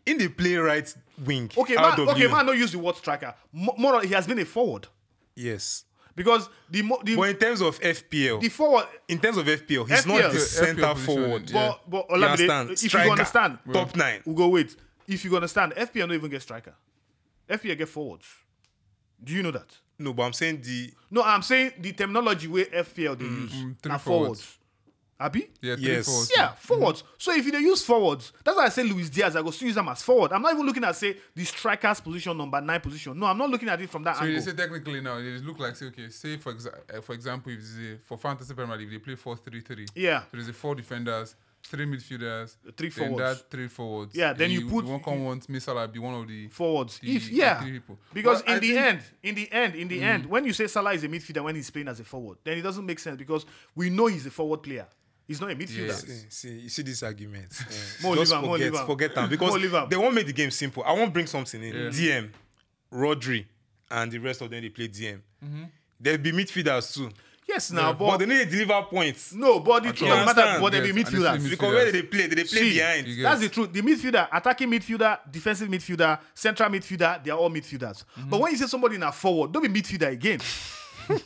In 0.06 0.18
the 0.18 0.28
play 0.28 0.56
right 0.56 0.92
wing. 1.24 1.50
Okay, 1.56 1.76
man, 1.76 1.92
RW, 1.98 2.08
okay, 2.12 2.28
man, 2.28 2.46
not 2.46 2.58
use 2.58 2.72
the 2.72 2.80
word 2.80 2.96
striker. 2.96 3.34
Mo- 3.54 3.76
More, 3.78 4.02
he 4.02 4.14
has 4.14 4.26
been 4.28 4.40
a 4.40 4.46
forward 4.46 4.88
Yes. 5.36 5.86
because 6.16 6.50
the 6.70 6.82
mo- 6.82 7.02
the, 7.04 7.16
But 7.16 7.30
in 7.30 7.38
terms 7.38 7.62
of 7.62 7.80
FPL, 7.80 8.40
the 8.42 8.50
forward. 8.50 8.86
in 9.08 9.20
terms 9.20 9.38
of 9.38 9.46
FPL, 9.48 9.86
he's 9.88 10.04
FPL. 10.04 10.08
not 10.08 10.32
the 10.32 10.38
FPL 10.38 10.42
center 10.42 10.94
position, 10.94 11.06
forward. 11.24 11.50
yeah. 11.50 11.74
But 11.88 11.90
but 12.10 12.18
You 12.20 12.26
understand? 12.26 12.70
if 12.72 12.80
Striker, 12.80 13.06
you 13.06 13.12
understand, 13.12 13.58
top 13.72 13.96
nine. 13.96 14.22
we'll 14.26 14.36
go 14.36 14.48
wait. 14.50 14.76
If 15.08 15.24
you 15.26 15.36
understand, 15.36 15.74
FPL 15.76 16.08
don't 16.08 16.14
even 16.14 16.30
get 16.32 16.42
striker. 16.42 16.74
FPL 17.50 17.76
get 17.78 17.88
forwards. 17.90 18.26
Do 19.23 19.33
you 19.33 19.44
know 19.44 19.51
that? 19.51 19.67
No, 19.97 20.13
but 20.13 20.23
I'm 20.23 20.33
saying 20.33 20.62
the 20.62 20.91
No, 21.12 21.23
I'm 21.23 21.41
saying 21.41 21.71
the 21.79 21.94
terminology 21.94 22.47
where 22.47 22.65
FPL 22.65 23.17
they 23.17 23.25
use 23.25 23.51
Mm, 23.53 23.77
three 23.81 23.97
forwards. 23.97 24.03
forwards. 24.03 24.57
Abi? 25.17 25.47
yeah, 25.62 25.75
three 25.75 25.85
Yes. 25.85 26.06
forwards. 26.06 26.31
Yeah, 26.35 26.53
forwards. 26.56 27.03
So 27.17 27.33
if 27.33 27.45
you 27.45 27.51
dey 27.53 27.59
use 27.62 27.85
forwards, 27.85 28.33
that's 28.44 28.57
why 28.57 28.65
I 28.65 28.69
say 28.69 28.83
Luis 28.83 29.09
Diaz. 29.09 29.33
I 29.38 29.41
go 29.41 29.50
still 29.51 29.67
use 29.67 29.75
them 29.75 29.88
as 29.88 30.03
forward. 30.03 30.33
I'm 30.33 30.41
not 30.41 30.53
even 30.53 30.65
looking 30.65 30.83
at 30.83 30.94
say 30.97 31.15
the 31.33 31.45
striker's 31.45 32.01
position, 32.01 32.38
number 32.38 32.59
nine 32.59 32.81
position. 32.81 33.17
No, 33.17 33.25
I'm 33.27 33.38
not 33.38 33.50
looking 33.50 33.69
at 33.69 33.79
it 33.81 33.89
from 33.89 34.03
that 34.03 34.17
So 34.17 34.25
you 34.25 34.41
say 34.41 34.51
technically 34.51 35.00
now, 35.00 35.17
it 35.17 35.41
look 35.45 35.57
like 35.57 35.77
say 35.77 35.85
okay, 35.85 36.09
say 36.09 36.35
for 36.35 36.53
exa- 36.53 36.97
uh, 36.97 37.00
for 37.00 37.13
example, 37.13 37.50
if 37.53 37.59
it's 37.59 37.77
a, 37.77 37.97
for 38.06 38.17
fantasy 38.17 38.53
Premier 38.53 38.75
League, 38.75 38.91
they 38.91 38.97
play 38.97 39.15
4-3-3. 39.15 39.88
Yeah. 39.95 40.19
So 40.23 40.27
there's 40.33 40.50
a 40.50 40.53
four 40.53 40.75
defenders, 40.75 41.35
three 41.67 41.85
midfielders, 41.85 42.56
Three 42.77 42.89
then 42.89 43.09
forwards. 43.09 43.39
that 43.41 43.50
three 43.51 43.67
forwards. 43.67 44.15
Yeah, 44.15 44.33
then 44.33 44.51
you 44.51 44.67
put- 44.69 44.85
one 44.85 45.01
come 45.01 45.23
want 45.25 45.50
me 45.50 45.59
Salah 45.59 45.88
be 45.88 46.00
one 46.00 46.13
of 46.13 46.27
the 46.27 46.47
forwards. 46.50 47.00
the- 47.00 47.15
if 47.15 47.25
the 47.27 47.33
yeah, 47.35 47.62
three 47.62 47.71
people. 47.73 48.00
because 48.13 48.41
But 48.44 48.51
I 48.51 48.56
in 48.56 48.62
the 48.62 48.67
think- 48.73 48.79
end, 48.85 49.01
in 49.23 49.35
the 49.35 49.51
end, 49.51 49.75
in 49.75 49.88
the 49.88 50.01
end, 50.01 50.25
when 50.27 50.45
you 50.45 50.53
say 50.53 50.67
Salah 50.67 50.94
is 50.94 51.03
a 51.03 51.07
midfielder 51.07 51.44
when 51.44 51.56
he's 51.56 51.69
playing 51.69 51.88
as 51.88 52.00
a 52.00 52.03
forward, 52.03 52.38
then 52.44 52.57
it 52.57 52.62
doesn't 52.62 52.85
make 52.85 53.00
sense 53.00 53.17
because 53.17 53.45
we 53.75 53.89
know 53.89 54.07
he's 54.07 54.25
a 54.25 54.31
forward 54.31 54.62
player. 54.63 54.88
He's 55.27 55.41
not 55.41 55.50
a 55.51 55.56
midfielder. 55.56 55.88
Yes. 55.88 56.06
See, 56.06 56.25
see, 56.29 56.59
you 56.59 56.69
see 56.69 56.83
this 56.83 57.01
argument. 57.01 57.51
Eh, 57.59 58.03
More 58.03 58.15
just 58.15 58.31
leave 58.31 58.38
am, 58.39 58.45
more 58.45 58.57
forget, 58.57 58.71
leave 58.73 58.85
forget 58.85 59.15
them 59.15 59.29
because 59.35 59.53
leave 59.56 59.73
am. 59.73 59.89
they 59.89 59.97
won't 59.97 60.13
make 60.13 60.27
the 60.27 60.33
game 60.33 60.51
simple. 60.51 60.83
I 60.83 60.91
won't 60.94 61.12
bring 61.12 61.25
something 61.25 61.63
in. 61.63 61.73
Yeah. 61.73 61.89
DM, 61.89 62.29
Rodri, 62.94 63.45
and 63.89 64.12
the 64.12 64.19
rest 64.19 64.41
of 64.41 64.50
them 64.51 64.62
they 64.62 64.69
play 64.69 64.88
DM. 64.88 65.19
Mm-hmm. 65.44 65.63
There'll 66.00 66.19
be 66.19 66.31
midfielders 66.31 66.94
too. 66.94 67.09
Yes, 67.47 67.71
now, 67.71 67.94
but 67.94 68.06
but, 68.07 68.18
they 68.18 68.25
need 68.25 68.50
to 68.50 68.57
deliver 68.57 68.81
points. 68.89 69.31
no, 69.33 69.59
but 69.59 69.83
the 69.83 69.94
truth 69.94 70.09
all. 70.12 70.18
of 70.18 70.19
the 70.21 70.25
matter, 70.25 70.42
Understand? 70.42 70.62
but 70.63 70.71
they 70.71 70.77
Yes, 70.80 70.88
and 70.89 70.97
they 70.97 71.03
still 71.03 71.21
midfielders. 71.21 71.50
Because 71.51 71.74
where 71.74 71.92
they 71.92 72.01
play, 72.01 72.21
they, 72.27 72.36
they 72.36 72.44
play 72.44 72.45
See, 72.45 72.74
behind. 72.74 73.07
That's 73.24 73.42
the 73.42 73.50
truth. 73.50 73.71
The 73.74 73.81
midfielder, 73.81 74.27
attacking 74.33 74.69
midfielder, 74.71 75.19
defensive 75.31 75.69
midfielder, 75.69 76.19
central 76.33 76.69
midfielder, 76.69 77.24
they 77.24 77.30
are 77.31 77.38
all 77.38 77.51
midfielders. 77.51 78.03
Mm-hmm. 78.18 78.30
But 78.30 78.39
when 78.42 78.51
you 78.51 78.57
say 78.57 78.65
somebody 78.65 78.95
in 78.95 79.03
a 79.03 79.12
forward, 79.12 79.51
don't 79.51 79.62
be 79.71 79.81
midfielder 79.81 80.12
again. 80.12 80.39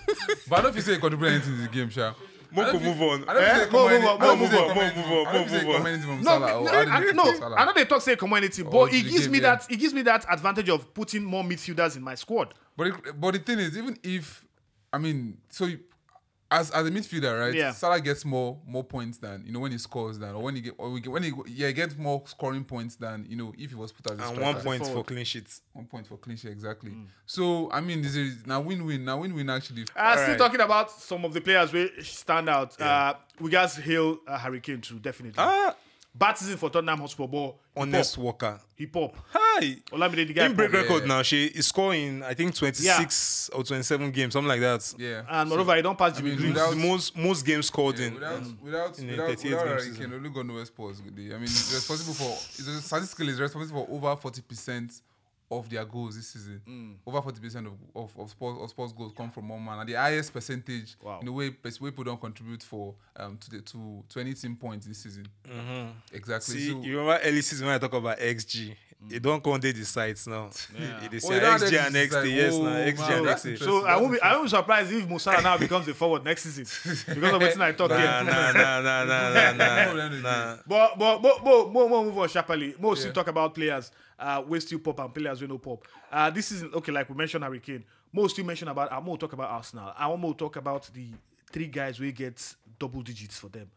But 0.49 0.59
I 0.59 0.61
don't 0.63 0.73
feel 0.73 0.81
say 0.81 0.93
he 0.95 0.99
contribute 0.99 1.27
anything 1.27 1.55
to 1.55 1.61
the 1.61 1.67
game, 1.69 1.89
Sha. 1.89 2.13
Moko, 2.53 2.67
I 2.67 2.71
don't 2.71 2.83
move 2.83 3.01
on. 3.01 3.29
Eh? 3.29 3.53
feel 3.55 3.65
say 3.65 3.69
More 3.71 3.89
comment- 3.89 4.01
move 4.01 4.09
on, 4.09 4.21
I 4.21 4.25
don't 4.25 4.39
more 4.39 4.47
feel 4.49 4.57
say 4.57 4.67
move 4.67 4.69
on, 4.69 4.75
comment- 4.75 4.97
move 4.97 5.05
on, 5.05 5.27
I 5.27 5.33
don't 5.33 5.49
feel 5.49 5.59
say 5.59 5.65
more 5.65 5.79
move 5.79 6.09
on. 6.09 6.23
No, 6.23 6.39
no, 6.39 6.69
I, 6.71 6.97
adding 6.97 7.15
no, 7.15 7.31
to 7.31 7.37
Salah. 7.37 7.55
I 7.55 7.65
know 7.65 7.73
they 7.73 7.85
talk 7.85 8.01
say 8.01 8.15
community, 8.15 8.61
Or 8.63 8.71
but 8.71 8.89
to 8.91 8.97
it 8.97 9.03
gives 9.09 9.29
me 9.29 9.39
that 9.39 9.65
it 9.69 9.77
gives 9.77 9.93
me 9.93 10.01
that 10.01 10.25
advantage 10.29 10.69
of 10.69 10.93
putting 10.93 11.23
more 11.23 11.43
midfielders 11.43 11.95
in 11.95 12.03
my 12.03 12.15
squad. 12.15 12.53
But 12.75 13.19
but 13.21 13.33
the 13.33 13.39
thing 13.39 13.59
is, 13.59 13.77
even 13.77 13.97
if 14.03 14.43
I 14.91 14.97
mean, 14.97 15.37
so 15.49 15.65
you, 15.65 15.79
as 16.51 16.71
as 16.71 16.87
a 16.87 16.91
midfielder, 16.91 17.39
right? 17.39 17.53
Yeah. 17.53 17.71
Salah 17.71 18.01
gets 18.01 18.25
more 18.25 18.57
more 18.65 18.83
points 18.83 19.17
than 19.19 19.43
you 19.45 19.51
know 19.51 19.59
when 19.59 19.71
he 19.71 19.77
scores 19.77 20.17
than 20.17 20.33
or 20.33 20.41
when 20.43 20.55
he 20.55 20.61
get 20.61 20.73
or 20.77 20.89
we 20.89 20.99
get, 20.99 21.11
when 21.11 21.23
he 21.23 21.31
yeah 21.47 21.67
he 21.67 21.73
gets 21.73 21.95
more 21.97 22.23
scoring 22.25 22.63
points 22.63 22.95
than 22.95 23.25
you 23.29 23.35
know 23.35 23.53
if 23.57 23.69
he 23.69 23.75
was 23.75 23.91
put 23.91 24.11
as 24.11 24.19
a 24.19 24.23
and 24.23 24.39
one 24.39 24.55
point 24.55 24.83
forward. 24.83 24.93
for 24.93 25.03
clean 25.03 25.25
sheets. 25.25 25.61
One 25.73 25.85
point 25.85 26.07
for 26.07 26.17
clean 26.17 26.37
sheet 26.37 26.51
exactly. 26.51 26.91
So 27.25 27.69
I 27.71 27.81
mean, 27.81 28.01
this 28.01 28.15
is 28.15 28.45
now 28.45 28.61
win 28.61 28.85
win 28.85 29.05
now 29.05 29.19
win 29.19 29.33
win 29.33 29.49
actually. 29.49 29.83
Uh, 29.95 30.13
still 30.13 30.23
Alright. 30.23 30.37
talking 30.37 30.61
about 30.61 30.91
some 30.91 31.23
of 31.25 31.33
the 31.33 31.41
players 31.41 31.71
where 31.71 31.89
stand 32.01 32.49
out. 32.49 32.79
Uh, 32.81 33.13
we 33.39 33.51
guys 33.51 33.75
hail 33.75 34.19
uh, 34.27 34.37
Harry 34.37 34.59
Kane 34.59 34.81
too, 34.81 34.99
definitely. 34.99 35.35
Ah, 35.37 35.75
Bad 36.13 36.37
season 36.37 36.57
for 36.57 36.69
Tottenham 36.69 36.99
Hotspur, 36.99 37.27
but 37.27 37.55
he 37.75 37.81
honest 37.81 38.15
pop. 38.15 38.23
worker. 38.25 38.59
He 38.75 38.87
pop. 38.87 39.15
Hi. 39.31 39.77
Olamide 39.91 40.27
the 40.27 40.33
guy 40.33 40.45
In 40.47 40.55
break 40.55 40.73
record 40.73 41.03
Yeah. 41.03 41.07
now, 41.07 41.21
she 41.21 41.45
is 41.45 41.67
scoring 41.67 42.23
I 42.23 42.33
think 42.33 42.55
26 42.55 43.49
or 43.53 43.63
27 43.63 44.11
games, 44.11 44.33
something 44.33 44.47
like 44.47 44.59
that. 44.61 44.93
Yeah. 44.97 45.21
And 45.29 45.47
moreover, 45.49 45.75
he 45.75 45.81
don't 45.83 45.97
pass 45.97 46.17
Jimmy 46.17 46.31
mean, 46.31 46.39
Greaves. 46.39 46.53
without- 46.55 46.69
The 46.71 46.75
most 46.77 47.15
most 47.15 47.45
games 47.45 47.67
scored 47.67 47.99
Yeah, 47.99 48.07
in. 48.07 48.13
without 48.15 48.41
without 48.61 48.99
in 48.99 49.07
without 49.07 49.27
38 49.27 49.43
without 49.51 49.59
game 49.63 49.67
Harry 49.67 49.81
season. 49.81 50.09
Kane, 50.11 50.13
Ole 50.25 50.29
got 50.29 50.45
nowhere 50.47 50.65
sports. 50.65 50.99
good. 50.99 51.13
I 51.13 51.33
mean, 51.33 51.41
he's 51.41 51.73
responsible 51.73 52.13
for 52.15 52.37
he's 52.57 52.83
statistically 52.83 53.27
he's 53.27 53.39
responsible 53.39 53.85
for 53.85 53.93
over 53.93 54.15
forty 54.19 54.41
percent 54.41 55.01
of 55.51 55.69
their 55.69 55.83
goals 55.85 56.15
this 56.15 56.27
season. 56.27 56.61
Mm. 56.67 56.95
Over 57.07 57.21
forty 57.21 57.41
percent 57.41 57.67
of 57.67 57.73
of 57.95 58.11
of 58.19 58.29
Spurs 58.29 58.57
of 58.61 58.69
Spurs 58.69 58.93
goals 58.93 59.13
come 59.15 59.31
from 59.31 59.49
one 59.49 59.63
man, 59.63 59.79
and 59.79 59.89
the 59.89 59.93
highest 59.93 60.31
percentage 60.33 60.95
Wow. 61.01 61.19
in 61.19 61.25
the 61.25 61.31
way 61.31 61.47
way 61.81 61.89
people 61.89 62.03
don't 62.03 62.21
contribute 62.21 62.63
for 62.63 62.93
um 63.15 63.37
to 63.37 63.49
the 63.49 63.61
to 64.09 64.19
any 64.19 64.33
team 64.33 64.55
points 64.55 64.85
this 64.85 64.99
season. 64.99 65.27
Exactly. 66.13 66.55
See, 66.55 66.69
so, 66.71 66.81
you 66.81 66.99
remember 66.99 67.19
early 67.23 67.41
season 67.41 67.67
when 67.67 67.75
I 67.75 67.79
talk 67.79 67.93
about 67.93 68.19
XG? 68.19 68.75
They 69.09 69.19
don't 69.19 69.43
count 69.43 69.61
the 69.61 69.73
sites 69.83 70.27
now. 70.27 70.49
Yeah. 70.77 71.07
They 71.09 71.17
Oh, 71.17 71.19
say 71.19 71.35
you 71.35 71.39
don't 71.41 71.59
XG 71.61 71.85
and 71.87 71.95
XG, 71.95 72.09
XT. 72.11 72.35
Yes, 72.35 72.53
oh, 72.53 72.63
now 72.63 72.69
XG 72.69 72.97
man, 72.99 73.17
and 73.17 73.27
that's 73.27 73.45
XT. 73.45 73.57
So 73.59 73.85
I 73.85 73.97
won't 73.97 74.11
be 74.13 74.21
I 74.21 74.31
won't 74.33 74.45
be 74.45 74.49
surprised 74.49 74.91
if 74.91 75.07
Mo 75.09 75.17
Salah 75.17 75.41
now 75.41 75.57
becomes 75.57 75.87
a 75.87 75.93
forward 75.93 76.23
next 76.23 76.43
season 76.43 76.65
because 77.15 77.33
of 77.33 77.41
what 77.41 77.61
I 77.61 77.71
talk 77.73 77.89
Nah, 77.89 77.97
here. 77.97 78.07
nah, 78.23 78.51
nah, 78.51 78.81
nah, 78.81 79.03
nah, 79.03 79.29
nah, 79.29 79.51
nah, 79.53 79.93
No, 79.93 80.09
no, 80.09 80.19
nah. 80.19 80.57
But 80.67 80.97
but 80.99 81.21
but 81.21 81.43
but 81.43 81.71
more 81.71 81.89
more 81.89 82.05
move 82.05 82.17
on 82.17 82.29
sharply. 82.29 82.75
More 82.79 82.95
still 82.95 83.07
Yeah. 83.09 83.13
talk 83.13 83.27
about 83.27 83.53
players. 83.55 83.91
Uh, 84.17 84.43
we 84.47 84.59
still 84.59 84.79
pop 84.79 84.99
and 84.99 85.13
players 85.13 85.41
we 85.41 85.47
no 85.47 85.57
pop. 85.57 85.85
Uh, 86.11 86.29
this 86.29 86.51
is 86.51 86.63
okay. 86.63 86.91
Like 86.91 87.09
we 87.09 87.15
mentioned 87.15 87.43
Harry 87.43 87.59
Kane. 87.59 87.83
More 88.11 88.29
still 88.29 88.45
mention 88.45 88.67
about. 88.67 88.91
I 88.91 88.99
more 88.99 89.17
talk 89.17 89.33
about 89.33 89.49
Arsenal. 89.49 89.93
I 89.97 90.07
want 90.07 90.21
more 90.21 90.33
talk 90.35 90.55
about 90.57 90.89
the 90.93 91.07
three 91.51 91.67
guys 91.67 91.99
we 91.99 92.11
get 92.11 92.55
double 92.77 93.01
digits 93.01 93.37
for 93.39 93.47
them. 93.49 93.69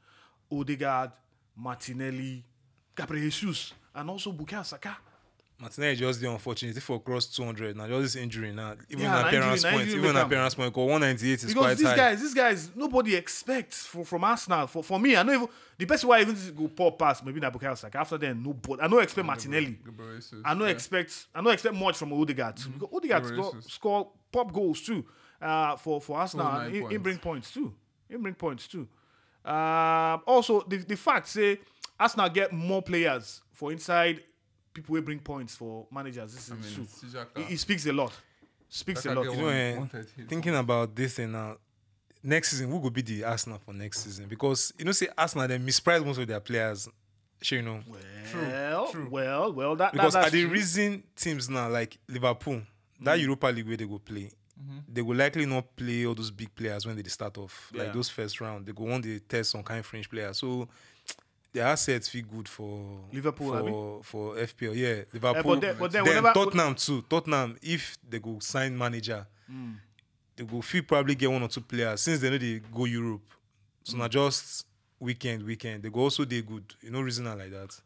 Odegaard, 0.50 1.10
Martinelli, 1.56 2.44
Gabriel 2.96 3.30
Jesus, 3.30 3.72
and 3.94 4.10
also 4.10 4.32
Bukayo 4.32 4.64
Saka. 4.64 4.96
Martinelli 5.62 5.94
just 5.96 6.20
the 6.20 6.28
unfortunate 6.28 6.76
for 6.82 7.00
cross 7.00 7.26
200 7.26 7.76
now. 7.76 7.86
Just 7.86 8.02
this 8.02 8.16
injury 8.16 8.52
now. 8.52 8.74
Even 8.90 9.04
Yeah, 9.04 9.12
na 9.12 9.26
appearance 9.28 9.64
injury, 9.64 9.70
na 9.70 9.76
point. 9.76 9.82
injury 9.88 9.98
Even 10.00 10.14
make 10.14 10.20
am. 10.20 10.26
appearance 10.26 10.54
point. 10.56 10.72
Because 10.74 10.88
198 10.90 11.34
is 11.34 11.44
Because 11.46 11.54
quite 11.62 11.78
these 11.78 11.86
high. 11.86 11.96
guys, 11.96 12.20
these 12.20 12.34
guys, 12.34 12.70
nobody 12.74 13.14
expects 13.14 13.86
for, 13.86 14.04
from 14.04 14.24
Arsenal. 14.24 14.66
For 14.66 14.82
for 14.82 14.98
me, 14.98 15.16
I 15.16 15.22
know 15.22 15.32
even 15.34 15.48
the 15.78 15.84
best 15.86 16.04
why 16.04 16.18
I 16.18 16.20
even 16.22 16.36
go 16.56 16.66
poor 16.68 16.90
pass 16.92 17.22
maybe 17.22 17.38
not 17.40 17.52
Bukayo 17.52 17.78
Saka. 17.78 17.98
After 17.98 18.18
then, 18.18 18.42
no, 18.42 18.52
but 18.54 18.82
I 18.82 18.88
don't 18.88 19.02
expect 19.02 19.24
Martinelli. 19.26 19.78
I 20.44 20.52
don't 20.54 20.62
yeah. 20.62 20.68
expect 20.68 21.26
I 21.34 21.40
don't 21.40 21.52
expect 21.52 21.74
much 21.76 21.96
from 21.96 22.12
Odegaard. 22.12 22.56
too, 22.56 22.70
Because 22.70 22.88
Odegaard 22.92 23.26
score, 23.26 23.52
score 23.62 24.08
pop 24.32 24.52
goals 24.52 24.80
too 24.82 25.04
uh, 25.40 25.76
for 25.76 26.00
for 26.00 26.18
Arsenal. 26.18 26.52
nine 26.52 26.70
He, 26.74 26.84
he 26.88 26.96
bring 26.96 27.18
points 27.18 27.52
too. 27.52 27.72
He 28.08 28.16
bring 28.16 28.34
points 28.34 28.66
too. 28.66 28.88
Um, 29.44 30.22
also, 30.26 30.62
the, 30.68 30.78
the 30.78 30.96
fact 30.96 31.28
say 31.28 31.60
Arsenal 31.98 32.28
get 32.28 32.52
more 32.52 32.82
players 32.82 33.42
for 33.52 33.72
inside 33.72 34.22
people 34.72 34.92
will 34.94 35.02
bring 35.02 35.18
points 35.20 35.54
for 35.54 35.86
managers. 35.90 36.32
This 36.34 36.46
is 36.48 36.52
I 36.52 36.54
mean, 36.56 36.74
true. 36.74 36.84
Sijaka- 36.84 37.38
It, 37.48 37.52
it 37.52 37.58
speaks 37.58 37.86
a 37.86 37.92
lot. 37.92 38.12
Speaks 38.68 39.02
Saka 39.02 39.14
a 39.14 39.16
lot. 39.16 39.24
get 39.24 39.32
You 39.34 39.38
know, 39.38 39.44
one- 39.46 39.54
eh, 39.54 39.76
130. 39.76 40.28
thinking 40.28 40.54
about 40.56 40.94
this 40.96 41.18
and 41.18 41.32
now, 41.32 41.56
next 42.22 42.50
season 42.50 42.70
who 42.70 42.78
will 42.78 42.90
be 42.90 43.02
the 43.02 43.24
Arsenal 43.24 43.58
for 43.58 43.74
next 43.74 44.00
season? 44.04 44.26
Because 44.28 44.72
you 44.78 44.84
know, 44.84 44.92
say 44.92 45.08
Arsenal 45.18 45.46
they 45.48 45.58
misprice 45.58 46.04
most 46.04 46.18
of 46.18 46.26
their 46.26 46.40
players. 46.40 46.88
Sure, 47.42 47.58
you 47.58 47.64
know. 47.64 47.80
Well, 48.34 48.92
well, 49.10 49.52
well. 49.52 49.76
That, 49.76 49.86
that 49.86 49.92
Because 49.92 50.14
that's 50.14 50.26
at 50.26 50.32
the 50.32 50.42
true. 50.42 50.50
reason 50.52 51.02
teams 51.16 51.50
now 51.50 51.68
like 51.68 51.98
Liverpool, 52.08 52.62
that 53.00 53.18
Mm. 53.18 53.22
Europa 53.22 53.46
League 53.48 53.66
where 53.66 53.76
they 53.76 53.86
go 53.86 53.98
play, 53.98 54.30
they 54.88 55.02
will 55.02 55.16
likely 55.16 55.44
not 55.44 55.74
play 55.74 56.06
all 56.06 56.14
those 56.14 56.30
big 56.30 56.54
players 56.54 56.86
when 56.86 56.94
they 56.96 57.02
dey 57.02 57.08
start 57.10 57.36
off. 57.38 57.70
Yeah. 57.74 57.82
Like 57.84 57.92
those 57.94 58.08
first 58.08 58.40
round, 58.40 58.64
they 58.66 58.72
go 58.72 58.84
want 58.84 59.02
to 59.04 59.18
test 59.20 59.50
some 59.50 59.62
kind 59.64 59.80
of 59.80 59.86
French 59.86 60.08
players. 60.08 60.38
So 60.38 60.68
their 61.52 61.66
assets 61.66 62.08
feel 62.08 62.24
good 62.24 62.48
for 62.48 63.00
Liverpool, 63.12 63.50
for 64.02 64.02
for 64.04 64.36
FPL. 64.36 64.74
Yeah, 64.74 64.88
Eh, 64.88 65.04
Liverpool. 65.12 65.42
but 65.56 65.60
then, 65.60 65.76
but 65.78 65.92
then 65.92 66.04
then 66.04 66.14
whenever 66.16 66.32
Tottenham 66.32 66.74
too. 66.74 67.02
Tottenham, 67.08 67.58
if 67.62 67.96
they 68.08 68.18
go 68.18 68.38
sign 68.40 68.76
manager, 68.76 69.26
Mm. 69.50 69.76
they 70.36 70.44
go 70.44 70.60
feel 70.62 70.82
probably 70.82 71.14
get 71.14 71.30
one 71.30 71.42
or 71.42 71.48
two 71.48 71.60
players 71.60 72.00
since 72.00 72.20
they 72.20 72.30
know 72.30 72.38
they 72.38 72.60
go 72.60 72.84
Europe. 72.86 73.22
So 73.84 73.94
Mm. 73.96 73.98
not 73.98 74.10
just 74.10 74.66
weekend, 75.00 75.42
weekend. 75.44 75.82
They 75.82 75.90
go 75.90 76.00
also 76.00 76.24
they 76.24 76.40
good. 76.42 76.74
You 76.80 76.90
know 76.90 77.02
reason 77.02 77.24
like 77.26 77.50
that. 77.50 77.80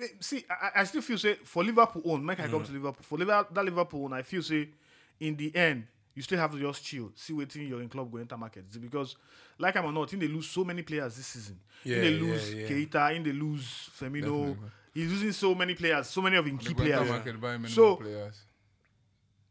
Eh, 0.00 0.08
see, 0.20 0.44
I, 0.50 0.80
I 0.80 0.84
still 0.84 1.02
feel 1.02 1.18
say 1.18 1.34
for 1.44 1.62
Liverpool 1.64 2.02
own, 2.04 2.24
make 2.24 2.40
I 2.40 2.48
come 2.48 2.62
Mm. 2.62 2.66
to 2.66 2.72
Liverpool 2.72 3.02
for 3.04 3.18
Liverpool, 3.18 3.54
that 3.54 3.64
Liverpool 3.64 4.04
own. 4.04 4.12
I 4.14 4.22
feel 4.22 4.42
say 4.42 4.68
in 5.20 5.36
the 5.36 5.54
end 5.54 5.86
you 6.16 6.22
still 6.22 6.38
have 6.38 6.50
to 6.50 6.58
just 6.58 6.82
chill, 6.82 7.12
see 7.14 7.32
what 7.34 7.54
your 7.54 7.80
in 7.82 7.88
club 7.88 8.10
go 8.10 8.18
enter 8.18 8.36
market 8.36 8.64
because 8.80 9.14
like 9.58 9.76
I'm 9.76 9.84
or 9.84 9.92
not, 9.92 10.12
in 10.12 10.18
they 10.18 10.26
lose 10.28 10.48
so 10.48 10.64
many 10.64 10.82
players 10.82 11.14
this 11.16 11.26
season. 11.26 11.60
Yeah, 11.84 11.96
in 11.98 12.02
they 12.02 12.10
lose 12.18 12.54
yeah. 12.54 12.66
Keita, 12.68 13.14
in 13.14 13.22
they 13.22 13.32
lose 13.32 13.90
Firmino. 13.98 14.48
Definitely. 14.48 14.70
He's 14.94 15.10
losing 15.12 15.32
so 15.32 15.54
many 15.54 15.74
players, 15.74 16.08
so 16.08 16.22
many 16.22 16.36
of 16.36 16.46
his 16.46 16.58
key 16.58 16.74
players. 16.74 17.08
market, 17.08 17.68
So- 17.70 17.96
players. 17.96 18.42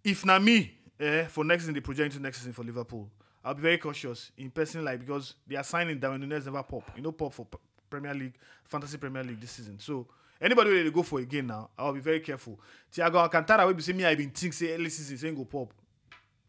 if 0.04 0.26
na 0.26 0.40
me 0.40 0.72
eh, 1.00 1.26
for 1.28 1.44
next 1.46 1.64
season 1.64 1.76
they 1.76 1.82
project 1.82 2.14
into 2.14 2.22
next 2.24 2.40
season 2.40 2.54
for 2.54 2.64
Liverpool, 2.64 3.10
I'll 3.44 3.54
be 3.54 3.62
very 3.62 3.78
cautious 3.78 4.32
in 4.38 4.50
person 4.50 4.84
like 4.84 5.00
because 5.00 5.36
they 5.46 5.56
are 5.56 5.64
signing 5.64 6.00
Darwin 6.00 6.22
Nunez 6.22 6.46
never 6.46 6.64
pop. 6.64 6.92
You 6.96 7.04
know, 7.04 7.12
pop 7.12 7.32
for 7.34 7.46
P- 7.46 7.58
Premier 7.90 8.14
League, 8.16 8.34
Fantasy 8.64 8.98
Premier 8.98 9.24
League 9.24 9.40
this 9.40 9.52
season. 9.52 9.78
So 9.80 10.08
anybody 10.42 10.72
where 10.72 10.84
they 10.84 10.90
go 10.90 11.04
for 11.04 11.20
again 11.20 11.46
now, 11.46 11.70
I'll 11.78 11.94
be 11.94 12.00
very 12.00 12.22
careful. 12.22 12.60
Thiago 12.92 13.16
Alcantara 13.16 13.68
will 13.68 13.76
be 13.76 13.84
say 13.84 13.94
me 13.94 14.04
I 14.04 14.16
been 14.16 14.32
think 14.32 14.54
say 14.54 14.74
early 14.74 14.90
season 14.90 15.18
saying 15.20 15.36
go 15.36 15.46
pop. 15.46 15.72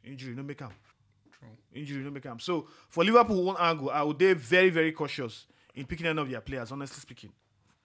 Injury 0.06 0.34
no 0.34 0.42
make 0.42 0.60
him. 0.60 0.70
True. 1.38 1.48
Injury 1.74 2.02
no 2.04 2.10
make 2.10 2.24
him. 2.24 2.38
So 2.38 2.66
for 2.88 3.04
Liverpool 3.04 3.44
one 3.44 3.56
angle, 3.58 3.90
I 3.90 4.02
would 4.02 4.18
be 4.18 4.32
very 4.34 4.70
very 4.70 4.92
cautious 4.92 5.46
in 5.74 5.84
picking 5.86 6.06
any 6.06 6.20
of 6.20 6.30
their 6.30 6.40
players. 6.40 6.72
Honestly 6.72 7.00
speaking, 7.00 7.32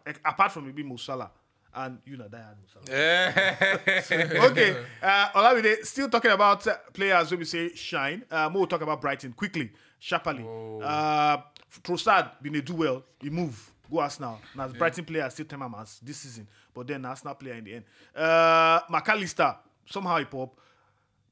Like, 0.06 0.20
apart 0.24 0.52
from 0.52 0.66
maybe 0.68 0.84
Mo 0.84 0.96
Salah 0.98 1.32
and 1.74 2.00
you 2.06 2.18
know 2.18 2.28
that 2.28 2.58
Mo 2.58 2.84
Salah 2.86 4.46
okay. 4.52 4.76
Uh, 5.02 5.30
Olamide, 5.32 5.86
still 5.86 6.10
talking 6.10 6.32
about 6.32 6.66
uh, 6.68 6.76
players 6.94 7.32
when 7.32 7.40
we 7.40 7.46
say 7.46 7.74
shine. 7.76 8.24
Uh, 8.30 8.50
we'll 8.54 8.68
talk 8.68 8.82
about 8.82 9.00
Brighton 9.02 9.34
quickly, 9.34 9.72
sharply. 10.00 10.46
Uh, 10.84 11.38
Trossard 11.84 12.42
been 12.42 12.56
a 12.56 12.62
do 12.62 12.76
well. 12.76 13.04
He 13.20 13.30
move. 13.30 13.72
Go 13.90 14.00
Arsenal. 14.00 14.40
Now 14.56 14.68
Brighton 14.70 15.04
player 15.06 15.30
still 15.30 15.46
time 15.46 15.74
as 15.78 16.00
this 16.00 16.18
season, 16.18 16.48
but 16.74 16.88
then 16.88 17.06
Arsenal 17.06 17.36
player 17.36 17.56
in 17.56 17.64
the 17.66 17.74
end. 17.76 17.86
Uh, 18.16 18.80
McAllister 18.90 19.58
somehow 19.86 20.18
he 20.18 20.26
pop. 20.26 20.58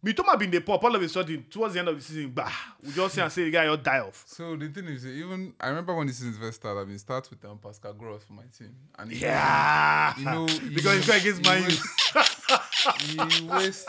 Mitoma 0.03 0.39
been 0.39 0.49
the 0.49 0.61
pop 0.61 0.81
all 0.83 0.95
of 0.95 1.01
a 1.01 1.09
sudden 1.09 1.43
towards 1.49 1.73
the 1.73 1.79
end 1.81 1.89
of 1.89 1.95
the 1.97 2.01
season. 2.01 2.29
Bah, 2.31 2.49
we 2.81 2.91
just 2.93 3.15
see 3.15 3.21
and 3.21 3.29
say 3.31 3.43
the 3.43 3.51
guy 3.51 3.67
all 3.67 3.75
die 3.75 3.99
off. 3.99 4.23
So 4.27 4.55
the 4.55 4.69
thing 4.69 4.85
is, 4.85 5.05
even 5.05 5.53
I 5.59 5.67
remember 5.67 5.93
when 5.93 6.07
the 6.07 6.13
season 6.13 6.33
first 6.39 6.61
started, 6.61 6.79
I 6.79 6.85
mean, 6.85 6.97
start 6.97 7.29
with 7.29 7.43
um, 7.43 7.57
Pascal 7.57 7.91
Gross 7.93 8.23
for 8.23 8.31
my 8.33 8.43
team, 8.57 8.73
and 8.97 9.11
he, 9.11 9.19
Yeah, 9.19 10.13
you 10.17 10.23
know, 10.25 10.45
because 10.73 10.95
he's 10.97 11.07
going 11.07 11.19
against 11.19 11.43
my 11.43 11.57
U. 11.57 13.27
he 13.39 13.45
wastes. 13.47 13.85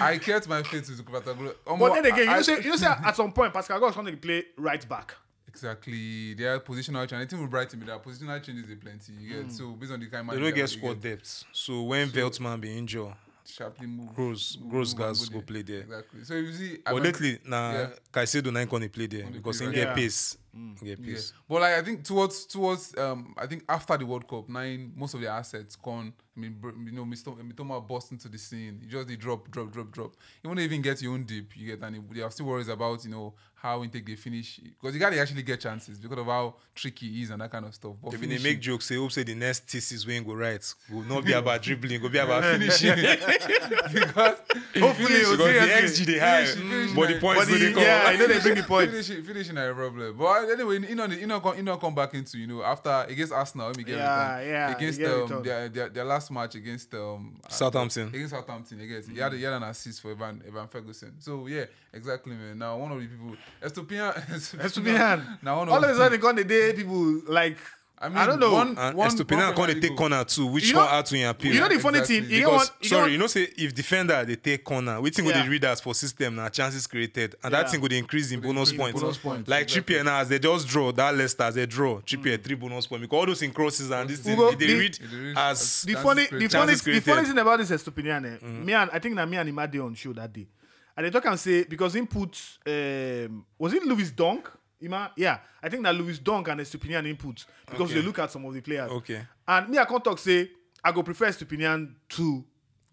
I 0.00 0.18
kept 0.18 0.48
my 0.48 0.62
faith 0.62 0.88
with 0.88 1.04
Pascal 1.04 1.34
Gross. 1.34 1.54
But 1.64 1.94
then 1.94 2.06
again, 2.06 2.24
you 2.26 2.30
I- 2.30 2.36
know, 2.36 2.42
say, 2.42 2.62
you 2.62 2.70
know, 2.70 2.76
say 2.76 2.86
at 2.86 3.16
some 3.16 3.32
point 3.32 3.52
Pascal 3.52 3.78
Gross 3.80 3.94
going 3.94 4.06
to 4.06 4.16
play 4.16 4.44
right 4.56 4.88
back. 4.88 5.14
Exactly. 5.48 6.34
Their 6.34 6.60
positional 6.60 7.08
change. 7.08 7.22
I 7.22 7.26
think 7.26 7.40
with 7.42 7.50
Brighton, 7.50 7.80
their 7.84 7.98
positional 7.98 8.42
changes 8.42 8.66
they 8.68 8.74
plenty. 8.74 9.12
You 9.18 9.42
get 9.42 9.50
so 9.52 9.70
based 9.70 9.90
on 9.90 10.00
the 10.00 10.06
kind 10.06 10.28
of 10.28 10.34
They 10.36 10.40
manager 10.40 10.50
don't 10.50 10.54
get 10.54 10.70
they 10.70 10.76
squad 10.76 11.00
depth. 11.02 11.44
So 11.52 11.82
when 11.82 12.10
Veltman 12.10 12.60
be 12.60 12.76
injured, 12.76 13.14
sharply 13.48 13.86
move. 13.86 14.14
Gross- 14.14 14.58
move, 14.60 14.70
Gross 14.70 14.94
move 14.94 15.06
guys 15.06 15.28
go 15.28 15.40
play 15.40 15.62
there. 15.62 15.80
Exactly. 15.80 16.24
So 16.24 16.34
you 16.34 16.52
see, 16.52 16.78
but 16.84 17.02
lately, 17.02 17.38
nah, 17.44 17.72
yeah. 17.72 17.88
Caicedo 18.12 18.52
can 18.68 18.88
play 18.88 19.06
there 19.06 19.26
because 19.30 19.60
he 19.60 19.66
right 19.66 19.74
get 19.74 19.84
there. 19.86 19.94
pace. 19.94 20.36
Mm. 20.56 20.78
He 20.80 20.86
get 20.86 20.98
Yeah. 21.00 21.14
pace. 21.14 21.32
But 21.48 21.60
like 21.60 21.74
I 21.74 21.82
think 21.82 22.04
towards 22.04 22.46
towards 22.46 22.96
um 22.98 23.34
I 23.36 23.46
think 23.46 23.64
after 23.68 23.96
the 23.98 24.06
World 24.06 24.26
Cup, 24.26 24.48
nine 24.48 24.92
most 24.96 25.14
of 25.14 25.20
their 25.20 25.30
assets 25.30 25.76
gone. 25.76 26.12
I 26.36 26.38
mean, 26.40 26.60
you 26.84 26.92
know, 26.92 27.04
Mr. 27.06 27.34
Mitoma 27.50 27.80
burst 27.88 28.12
into 28.12 28.28
the 28.28 28.36
scene. 28.36 28.78
You 28.82 28.90
just 28.90 29.08
they 29.08 29.16
drop, 29.16 29.50
drop, 29.50 29.72
drop, 29.72 29.90
drop. 29.90 30.12
You 30.44 30.50
won't 30.50 30.60
even 30.60 30.82
get 30.82 31.00
your 31.00 31.14
own 31.14 31.24
dip. 31.24 31.56
You 31.56 31.66
get 31.74 31.82
and 31.82 32.04
they 32.10 32.20
are 32.20 32.30
still 32.30 32.44
worries 32.46 32.68
about 32.68 33.02
you 33.04 33.10
know 33.10 33.32
how 33.54 33.82
intake 33.82 34.04
they 34.04 34.16
finish 34.16 34.58
because 34.62 34.94
you 34.94 35.00
gotta 35.00 35.18
actually 35.18 35.42
get 35.42 35.58
chances 35.60 35.98
because 35.98 36.18
of 36.18 36.26
how 36.26 36.54
tricky 36.74 37.10
he 37.10 37.22
is 37.22 37.30
and 37.30 37.40
that 37.40 37.50
kind 37.50 37.64
of 37.64 37.74
stuff. 37.74 37.94
But 38.02 38.10
They 38.12 38.18
been 38.18 38.28
dey 38.30 38.38
make 38.42 38.60
jokes 38.60 38.86
they 38.88 38.96
hope 38.96 39.12
say 39.12 39.22
the 39.22 39.34
next 39.34 39.60
thesis 39.70 40.06
when 40.06 40.24
go 40.24 40.34
right 40.34 40.62
will 40.90 41.04
not 41.04 41.24
be 41.24 41.32
about 41.42 41.62
dribbling, 41.62 42.02
will 42.02 42.10
be 42.10 42.18
about 42.18 42.42
finishing. 42.58 42.94
because 43.92 44.36
Hopefully, 44.78 45.18
because 45.20 45.38
the 45.38 45.44
seriously. 45.44 46.04
XG 46.04 46.06
they 46.06 46.18
have, 46.18 46.48
Finishing- 46.48 46.68
finishing 46.70 46.94
but 46.96 47.06
the 47.08 47.12
like- 47.14 47.20
points 47.22 47.44
But 47.46 47.50
no 47.52 47.58
the- 47.58 47.66
dey 47.66 47.72
come. 47.72 47.82
yeah, 47.82 48.02
I 48.06 48.16
know 48.16 48.26
they 48.26 48.40
bring 48.40 48.54
the 48.56 48.62
points. 48.62 48.92
finishing, 48.92 49.24
finishing 49.24 49.58
are 49.58 49.70
a 49.70 49.74
problem. 49.74 50.16
But 50.18 50.45
anyway, 50.50 50.80
you 50.88 50.94
know, 50.94 51.06
you 51.06 51.26
know, 51.26 51.40
come, 51.40 51.56
you 51.56 51.62
know, 51.62 51.76
come 51.76 51.94
back 51.94 52.14
into 52.14 52.38
you 52.38 52.46
know 52.46 52.62
after 52.62 53.04
against 53.08 53.32
Arsenal, 53.32 53.68
let 53.68 53.76
me 53.76 53.84
get 53.84 53.96
Yeah, 53.96 54.36
return. 54.36 54.48
yeah, 54.48 54.76
against 54.76 54.98
get 54.98 55.10
um, 55.12 55.42
their, 55.42 55.68
their 55.68 55.88
their 55.88 56.04
last 56.04 56.30
match 56.30 56.54
against 56.54 56.94
um 56.94 57.36
Southampton. 57.48 58.08
against 58.08 58.30
Southampton. 58.30 58.80
Against 58.80 59.10
he 59.10 59.18
had 59.18 59.32
he 59.32 59.42
had 59.42 59.54
an 59.54 59.62
assist 59.64 60.00
for 60.00 60.10
Evan 60.12 60.42
Evan 60.46 60.68
Ferguson. 60.68 61.14
So 61.18 61.46
yeah, 61.46 61.64
exactly, 61.92 62.34
man. 62.34 62.58
Now 62.58 62.76
one 62.78 62.92
of 62.92 63.00
the 63.00 63.06
people, 63.06 63.36
Estupiñan, 63.62 64.14
Estupiñan. 64.66 65.42
Now 65.42 65.58
one 65.58 65.68
of 65.68 65.74
All 65.74 65.84
of 65.84 65.90
a 65.90 65.94
sudden, 65.94 66.20
gone 66.20 66.36
the 66.36 66.44
day 66.44 66.72
people 66.72 67.22
like. 67.28 67.58
I 67.98 68.08
mean, 68.10 68.18
I, 68.18 68.26
don't 68.26 68.38
know. 68.38 68.52
one- 68.52 68.76
And 68.76 68.94
one- 68.96 69.08
Estupiñan 69.10 69.46
one 69.46 69.54
come 69.54 69.66
dey 69.68 69.74
take 69.74 69.82
League 69.90 69.96
corner 69.96 70.22
too, 70.24 70.46
which 70.48 70.66
You 70.68 70.74
come 70.74 70.84
know- 70.84 70.90
add 70.98 71.06
to 71.06 71.16
your 71.16 71.30
appeal. 71.30 71.54
you 71.54 71.60
know 71.60 71.68
the 71.68 71.78
funny 71.80 71.98
Exactly. 72.00 72.20
thing. 72.20 72.30
You 72.30 72.38
get 72.40 72.44
because 72.46 72.68
one. 72.68 72.76
You 72.82 72.88
sorry, 72.90 73.02
get 73.04 73.12
you 73.12 73.18
know 73.18 73.26
say 73.26 73.42
if 73.56 73.74
defender 73.74 74.24
they 74.26 74.36
take 74.36 74.64
corner, 74.64 75.00
wetin 75.00 75.24
go 75.24 75.30
Yeah. 75.30 75.42
dey 75.42 75.48
read 75.48 75.64
as 75.64 75.80
for 75.80 75.94
system 75.94 76.36
na 76.36 76.50
chances 76.50 76.86
created, 76.86 77.36
and 77.42 77.50
Yeah. 77.52 77.62
that 77.62 77.70
thing 77.70 77.80
would 77.80 77.92
increase 77.94 78.30
in 78.32 78.40
bonus 78.40 78.70
increase 78.70 78.80
points. 78.92 79.00
bonus 79.02 79.16
points, 79.16 79.48
Like 79.48 79.62
exactly. 79.62 79.94
Trippier 79.96 80.04
now 80.04 80.18
as 80.20 80.28
they 80.28 80.38
just 80.38 80.68
draw 80.68 80.92
that 80.92 81.16
Leicester 81.16 81.42
as 81.44 81.54
they 81.54 81.64
draw 81.64 81.96
Mm. 82.00 82.04
Trippier 82.04 82.44
three 82.44 82.54
bonus 82.56 82.86
points 82.86 83.00
because 83.02 83.18
all 83.18 83.26
those 83.26 83.40
in 83.42 83.52
crosses 83.52 83.90
and 83.90 84.10
this 84.10 84.20
thing 84.20 84.34
Ugo, 84.34 84.50
they 84.54 84.66
the- 84.66 84.74
read 84.78 84.98
as 85.36 85.60
as- 85.60 85.82
the 85.86 85.94
funny, 85.94 86.24
the 86.26 86.48
funny, 86.48 86.74
the 86.74 87.00
funny 87.00 87.24
thing 87.26 87.38
about 87.38 87.58
this 87.60 87.70
Estupiñan, 87.70 88.26
eh, 88.42 88.46
me 88.46 88.74
and 88.74 88.90
I 88.92 88.98
think 88.98 89.14
that 89.16 89.26
me 89.26 89.38
and 89.38 89.48
him 89.48 89.56
had 89.56 89.70
day 89.70 89.78
on 89.78 89.94
show 89.94 90.12
that 90.12 90.30
day, 90.30 90.46
and 90.98 91.06
they 91.06 91.10
talk 91.10 91.24
and 91.24 91.40
say 91.40 91.64
because 91.64 91.94
he 91.94 92.02
put 92.02 92.36
um, 92.66 93.44
was 93.58 93.72
it 93.72 93.82
Louis 93.84 94.10
Dunk? 94.10 94.50
Ima? 94.80 95.10
Yeah, 95.16 95.38
I 95.62 95.68
think 95.68 95.82
that 95.84 95.94
Louis 95.94 96.18
Dunk 96.18 96.48
and 96.48 96.60
Estupiñan 96.60 97.06
input 97.08 97.44
because 97.66 97.90
Okay. 97.90 97.94
they 98.00 98.02
look 98.06 98.18
at 98.18 98.30
some 98.30 98.44
of 98.44 98.54
the 98.54 98.60
players. 98.60 98.90
Okay. 98.90 99.22
And 99.48 99.68
me, 99.68 99.78
I 99.78 99.84
can't 99.84 100.02
talk 100.04 100.18
say 100.18 100.50
I 100.84 100.92
go 100.92 101.02
prefer 101.02 101.26
Estupiñan 101.28 101.94
to 102.10 102.44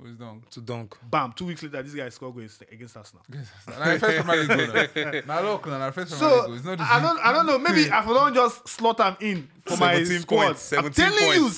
Who's 0.02 0.18
done? 0.18 0.42
to 0.52 0.60
dunk. 0.62 0.98
bam. 1.10 1.32
Two 1.34 1.46
weeks 1.46 1.64
later, 1.64 1.82
this 1.84 1.94
guy 1.94 2.10
scored 2.10 2.36
against, 2.36 2.62
against 2.70 2.98
Arsenal. 2.98 3.24
Now 3.30 3.98
first 3.98 4.26
Premier 4.26 4.58
League 4.58 4.94
goal. 4.94 5.22
Now 5.28 5.42
look, 5.42 5.68
now 5.68 5.92
first 5.92 6.18
Premier 6.18 6.30
So 6.30 6.36
League 6.36 6.46
goal. 6.46 6.54
It's 6.56 6.66
not 6.66 6.80
I 6.82 7.00
don't, 7.02 7.20
I 7.20 7.32
don't 7.32 7.46
know. 7.46 7.58
Maybe 7.60 7.90
I 7.92 8.04
don't 8.06 8.34
just 8.34 8.68
slot 8.68 9.00
him 9.00 9.16
in 9.22 9.50
for 9.66 9.78
my 9.78 9.94
17 9.96 10.20
squad. 10.22 10.46
points, 10.48 10.74
I'm 10.74 10.92
17 10.94 11.06
telling 11.06 11.34
you, 11.36 11.42
points. 11.42 11.56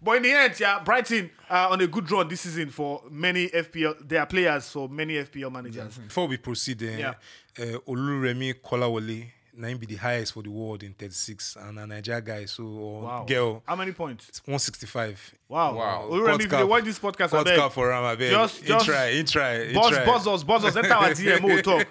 17. 0.00 0.02
But 0.02 0.16
in 0.16 0.22
the 0.22 0.32
end, 0.32 0.60
yeah, 0.60 0.80
Brighton 0.84 1.30
are 1.50 1.70
on 1.70 1.80
a 1.80 1.86
good 1.86 2.10
run 2.10 2.28
this 2.28 2.42
season 2.42 2.70
for 2.70 3.02
many 3.10 3.48
FPL. 3.48 4.06
They 4.08 4.16
are 4.18 4.26
players 4.26 4.68
for 4.70 4.88
many 4.88 5.14
FPL 5.14 5.50
managers. 5.52 5.98
Before 5.98 6.26
we 6.28 6.36
proceed, 6.36 6.82
uh, 6.82 6.86
Yeah. 6.86 7.14
uh, 7.58 7.78
Oluremi 7.88 8.54
Kolawole, 8.54 9.26
na 9.58 9.68
him 9.68 9.78
be 9.78 9.86
the 9.86 9.96
highest 9.96 10.34
for 10.34 10.42
the 10.42 10.50
world 10.50 10.82
in 10.82 10.92
36, 10.92 11.56
and 11.56 11.78
a 11.78 11.86
Niger 11.86 12.20
guy, 12.20 12.44
so 12.44 12.64
or 12.64 13.02
Wow. 13.02 13.24
girl, 13.26 13.62
How 13.66 13.74
many 13.76 13.92
points? 13.92 14.42
165. 14.44 15.34
Wow. 15.48 15.76
Wow. 15.76 16.08
Oluremi, 16.10 16.44
if 16.44 16.52
you 16.52 16.66
watch 16.66 16.84
this 16.84 16.98
podcast, 16.98 17.32
I 17.32 17.56
Cut 17.56 17.72
for 17.72 17.90
him, 17.90 18.04
I 18.04 18.14
beg. 18.16 18.30
Just- 18.32 18.60
He 18.60 18.68
just 18.68 18.84
try, 18.86 19.12
he 19.12 19.22
try, 19.24 19.66
he 19.68 19.72
Buzz, 19.74 19.90
try. 19.90 20.04
buzz 20.04 20.26
us, 20.26 20.44
buzz 20.44 20.64
us. 20.66 20.76
Enter 20.76 20.92
our 20.92 21.08
DM, 21.10 21.42
we'll 21.42 21.62
talk. 21.62 21.86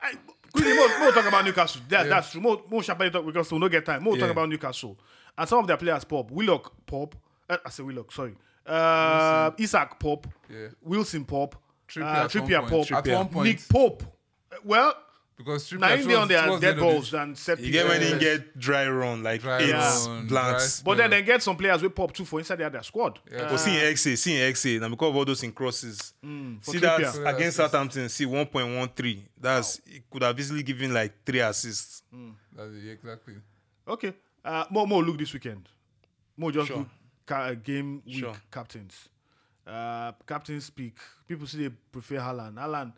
I, 0.00 0.12
quickly, 0.52 0.74
more, 0.74 0.98
more 1.00 1.10
talk 1.12 1.26
about 1.26 1.44
Newcastle. 1.44 1.82
That, 1.88 2.08
That's 2.08 2.30
true. 2.30 2.40
More, 2.40 2.62
more 2.70 2.82
sharply 2.84 3.10
talk 3.10 3.26
because 3.26 3.50
we'll 3.50 3.58
not 3.60 3.70
get 3.72 3.84
time. 3.84 4.02
More 4.04 4.14
talk 4.14 4.26
Yeah. 4.26 4.30
about 4.30 4.48
Newcastle. 4.48 4.96
And 5.36 5.48
some 5.48 5.58
of 5.58 5.66
their 5.66 5.76
players 5.76 6.04
pop. 6.04 6.30
Willock 6.30 6.72
pop. 6.86 7.16
Uh, 7.48 7.56
I 7.64 7.70
say 7.70 7.82
Willock, 7.82 8.12
sorry. 8.12 8.34
Uh, 8.66 9.50
Isak 9.58 9.98
pop. 9.98 10.26
Yeah. 10.50 10.68
Wilson 10.82 11.24
pop. 11.24 11.54
Trippier, 11.88 12.02
uh, 12.04 12.06
at 12.06 12.20
one 12.20 12.28
Trippier 12.28 12.68
point. 12.68 12.88
pop. 12.90 13.06
At 13.06 13.14
one 13.16 13.28
point. 13.28 13.48
Nick 13.48 13.68
Pope. 13.68 14.02
Uh, 14.52 14.56
Well, 14.64 14.94
because 15.38 15.70
Trippier 15.70 15.78
now 15.80 15.94
in 15.94 16.06
there 16.08 16.18
on 16.18 16.28
towards- 16.28 16.60
their 16.60 16.60
dead 16.60 16.64
end 16.64 16.66
of 16.68 16.76
the- 16.76 16.82
balls 16.82 17.14
and 17.14 17.38
set 17.38 17.60
You 17.60 17.72
get 17.72 17.88
when 17.88 18.02
he 18.02 18.08
Yes. 18.10 18.18
get 18.20 18.58
dry 18.58 18.86
run, 18.88 19.22
like 19.22 19.40
Dry 19.40 19.60
eight 19.62 19.72
run, 19.72 20.26
blanks. 20.26 20.80
dry- 20.82 20.84
But 20.84 20.98
then 20.98 21.10
they 21.10 21.22
get 21.22 21.42
some 21.42 21.56
players 21.56 21.80
with 21.80 21.94
pop 21.94 22.12
too 22.12 22.26
for 22.26 22.40
inside 22.40 22.56
their, 22.56 22.68
their 22.68 22.82
squad. 22.82 23.18
Yeah. 23.30 23.48
But 23.48 23.56
see 23.58 23.70
in 23.78 23.84
XA, 23.94 24.16
see 24.16 24.34
in 24.36 24.52
XA, 24.52 24.78
now 24.80 24.88
because 24.90 25.08
of 25.08 25.16
all 25.16 25.24
those 25.24 25.42
in 25.44 25.52
crosses. 25.52 26.12
for 26.60 26.72
see 26.72 26.78
that 26.80 27.00
Trippier. 27.00 27.34
against 27.36 27.56
Southampton, 27.56 28.08
see 28.10 28.26
1.13. 28.26 29.22
That's 29.40 29.80
it 29.86 30.10
could 30.10 30.22
have 30.24 30.38
easily 30.38 30.62
given 30.62 30.92
like 30.92 31.24
three 31.24 31.40
assists. 31.40 32.02
That's 32.54 32.70
it, 32.74 32.90
exactly. 32.90 33.34
Okay. 33.86 34.12
Uh, 34.44 34.64
Mo, 34.70 34.84
Mo 34.84 34.98
look 34.98 35.16
this 35.18 35.32
weekend. 35.32 35.68
Mo 36.36 36.50
just 36.50 36.68
Sure. 36.68 36.78
look 36.78 36.88
ca- 37.28 37.44
uh, 37.50 37.54
game 37.54 38.02
week 38.06 38.20
Sure. 38.24 38.36
captains. 38.50 39.08
Uh, 39.66 40.12
captains 40.26 40.64
speak. 40.64 40.96
People 41.28 41.46
say 41.46 41.58
they 41.58 41.70
prefer 41.92 42.16
Haaland. 42.16 42.54
Haaland, 42.54 42.92